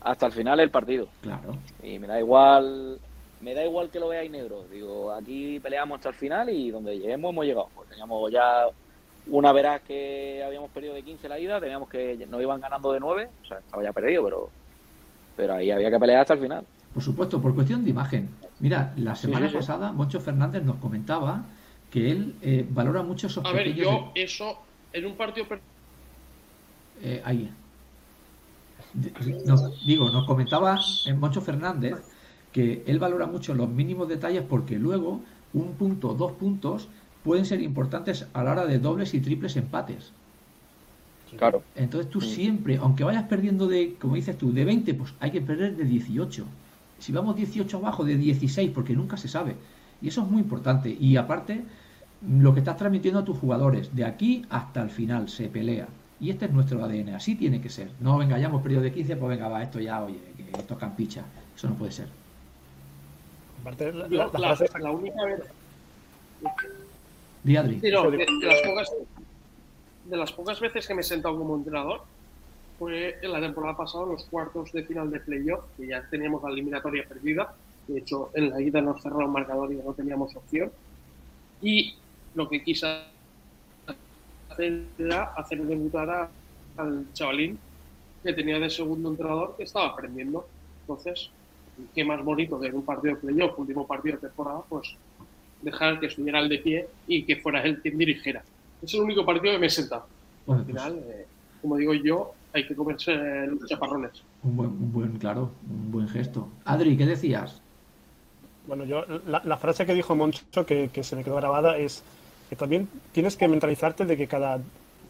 [0.00, 1.08] hasta el final del partido.
[1.20, 1.56] Claro.
[1.82, 2.98] Y me da igual
[3.40, 4.64] me da igual que lo veáis negro.
[4.70, 7.68] Digo, aquí peleamos hasta el final y donde lleguemos hemos llegado.
[7.74, 8.66] Pues teníamos ya
[9.26, 13.00] una verás que habíamos perdido de 15 la ida, teníamos que nos iban ganando de
[13.00, 14.50] 9, o sea, estaba ya perdido, pero
[15.36, 16.64] pero ahí había que pelear hasta el final.
[16.92, 18.30] Por supuesto, por cuestión de imagen.
[18.60, 21.42] Mira, la semana pasada Moncho Fernández nos comentaba
[21.94, 24.58] que él eh, valora mucho esos A ver, yo eso
[24.92, 25.46] en un partido
[27.00, 27.48] eh, ahí.
[29.86, 31.94] digo, nos comentaba en eh, Moncho Fernández
[32.50, 35.20] que él valora mucho los mínimos detalles porque luego
[35.52, 36.88] un punto, dos puntos
[37.22, 40.10] pueden ser importantes a la hora de dobles y triples empates.
[41.36, 41.62] Claro.
[41.76, 45.40] Entonces tú siempre, aunque vayas perdiendo de, como dices tú, de 20, pues hay que
[45.40, 46.44] perder de 18.
[46.98, 49.54] Si vamos 18 abajo, de 16, porque nunca se sabe.
[50.02, 50.94] Y eso es muy importante.
[50.98, 51.64] Y aparte,
[52.28, 55.86] lo que estás transmitiendo a tus jugadores, de aquí hasta el final, se pelea.
[56.20, 57.90] Y este es nuestro ADN, así tiene que ser.
[58.00, 60.74] No venga, ya hemos perdido de 15, pues venga, va, esto ya, oye, que esto
[60.74, 61.24] es campicha.
[61.54, 62.08] Eso no puede ser
[63.72, 65.40] la, única vez.
[67.42, 67.52] de,
[70.16, 72.02] las pocas, veces que me he sentado como entrenador
[72.78, 76.50] fue en la temporada pasada, los cuartos de final de playoff, que ya teníamos la
[76.50, 77.54] eliminatoria perdida.
[77.86, 80.72] De hecho, en la ida nos cerraron marcador y no teníamos opción.
[81.62, 81.94] Y
[82.34, 82.86] lo que quise
[84.48, 86.28] hacer era hacer debutar
[86.76, 87.58] al chavalín
[88.22, 90.46] que tenía de segundo entrenador que estaba aprendiendo.
[90.80, 91.30] Entonces,
[91.94, 94.96] qué más bonito que en un partido de playoff, último partido de temporada, pues
[95.62, 98.42] dejar que estuviera el de pie y que fuera él quien dirigiera.
[98.82, 100.02] Es el único partido que me he sentado.
[100.02, 101.26] Al pues final, eh,
[101.60, 103.14] como digo yo, hay que comerse
[103.46, 104.22] los chaparrones.
[104.42, 106.48] Un buen, un buen, claro, un buen gesto.
[106.64, 107.60] Adri, ¿qué decías?
[108.66, 112.02] Bueno, yo la, frase que dijo Moncho que, que, se me quedó grabada es
[112.54, 114.60] que también tienes que mentalizarte de que cada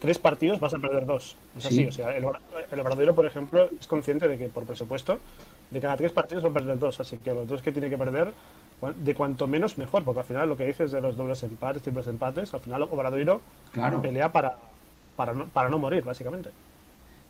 [0.00, 1.36] tres partidos vas a perder dos.
[1.58, 5.18] Es así, o sea, el, el por ejemplo, es consciente de que por presupuesto
[5.70, 7.98] de cada tres partidos va a perder dos, así que los dos que tiene que
[7.98, 8.32] perder,
[8.96, 12.06] de cuanto menos mejor, porque al final lo que dices de los dobles empates, triples
[12.06, 13.40] empates, al final Obradoiro
[13.72, 14.00] claro.
[14.00, 14.56] pelea para,
[15.16, 16.50] para, no, para no morir, básicamente.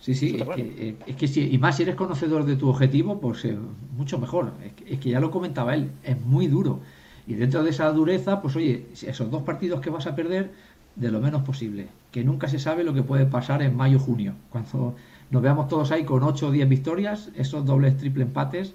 [0.01, 3.21] Sí, sí, es que, eh, es que, y más si eres conocedor de tu objetivo,
[3.21, 3.57] pues eh,
[3.97, 4.53] mucho mejor.
[4.87, 6.81] Es que, ya lo comentaba él, es muy duro.
[7.27, 10.51] Y dentro de esa dureza, pues oye, esos dos partidos que vas a perder,
[10.97, 11.89] de lo menos posible.
[12.13, 14.95] Que nunca se sabe lo que puede pasar en mayo-junio, cuando
[15.31, 18.75] nos veamos todos ahí con 8 o 10 victorias, esos dobles triple empates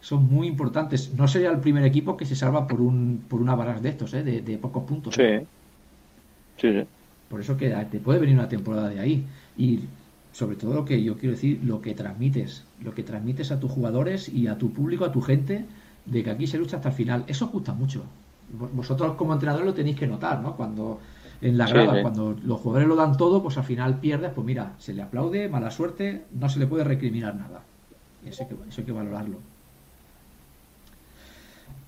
[0.00, 1.12] son muy importantes.
[1.14, 4.14] No sería el primer equipo que se salva por un por una barras de estos,
[4.14, 4.22] ¿eh?
[4.22, 5.14] de, pocos puntos.
[5.14, 5.46] Sí.
[6.56, 6.84] sí.
[7.28, 9.24] Por eso que te puede venir una temporada de ahí.
[9.56, 9.80] Y
[10.32, 13.70] sobre todo lo que yo quiero decir, lo que transmites, lo que transmites a tus
[13.70, 15.64] jugadores y a tu público, a tu gente,
[16.10, 17.24] de que aquí se lucha hasta el final.
[17.26, 18.04] Eso gusta mucho.
[18.52, 20.56] Vosotros como entrenadores lo tenéis que notar, ¿no?
[20.56, 20.98] Cuando
[21.40, 22.02] en la grada.
[22.02, 25.48] Cuando los jugadores lo dan todo, pues al final pierdes, pues mira, se le aplaude,
[25.48, 27.62] mala suerte, no se le puede recriminar nada.
[28.26, 29.38] eso hay que, eso hay que valorarlo.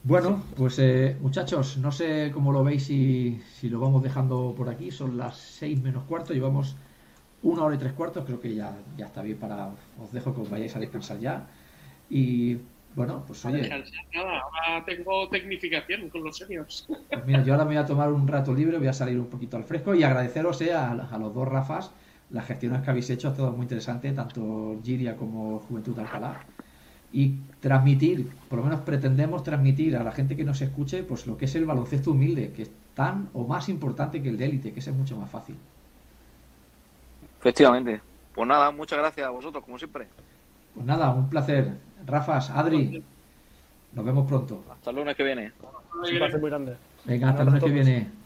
[0.04, 4.68] Bueno, pues eh, muchachos, no sé cómo lo veis si, si lo vamos dejando por
[4.68, 4.90] aquí.
[4.90, 6.74] Son las seis menos cuarto, llevamos
[7.42, 8.24] una hora y tres cuartos.
[8.24, 9.70] Creo que ya, ya está bien para.
[10.02, 11.46] Os dejo que os vayáis a descansar ya.
[12.10, 12.58] Y
[12.94, 13.68] bueno, pues oye.
[14.14, 16.86] Nada, ahora tengo tecnificación con los seniors.
[16.88, 19.26] Pues mira, yo ahora me voy a tomar un rato libre, voy a salir un
[19.26, 21.90] poquito al fresco y agradeceros eh, a, los dos Rafas
[22.30, 26.40] las gestiones que habéis hecho, ha todo muy interesante, tanto Giria como Juventud Alcalá.
[27.12, 31.36] Y transmitir, por lo menos pretendemos transmitir a la gente que nos escuche, pues lo
[31.36, 34.72] que es el baloncesto humilde, que es tan o más importante que el de élite,
[34.72, 35.56] que ese es mucho más fácil.
[37.38, 38.00] Efectivamente.
[38.34, 40.06] Pues nada, muchas gracias a vosotros, como siempre.
[40.74, 41.72] Pues nada, un placer.
[42.06, 43.02] Rafas, Adri.
[43.92, 44.64] Nos vemos pronto.
[44.70, 45.52] Hasta el lunes que viene.
[45.94, 46.76] Un placer muy grande.
[47.04, 48.21] Venga, hasta el lunes que viene.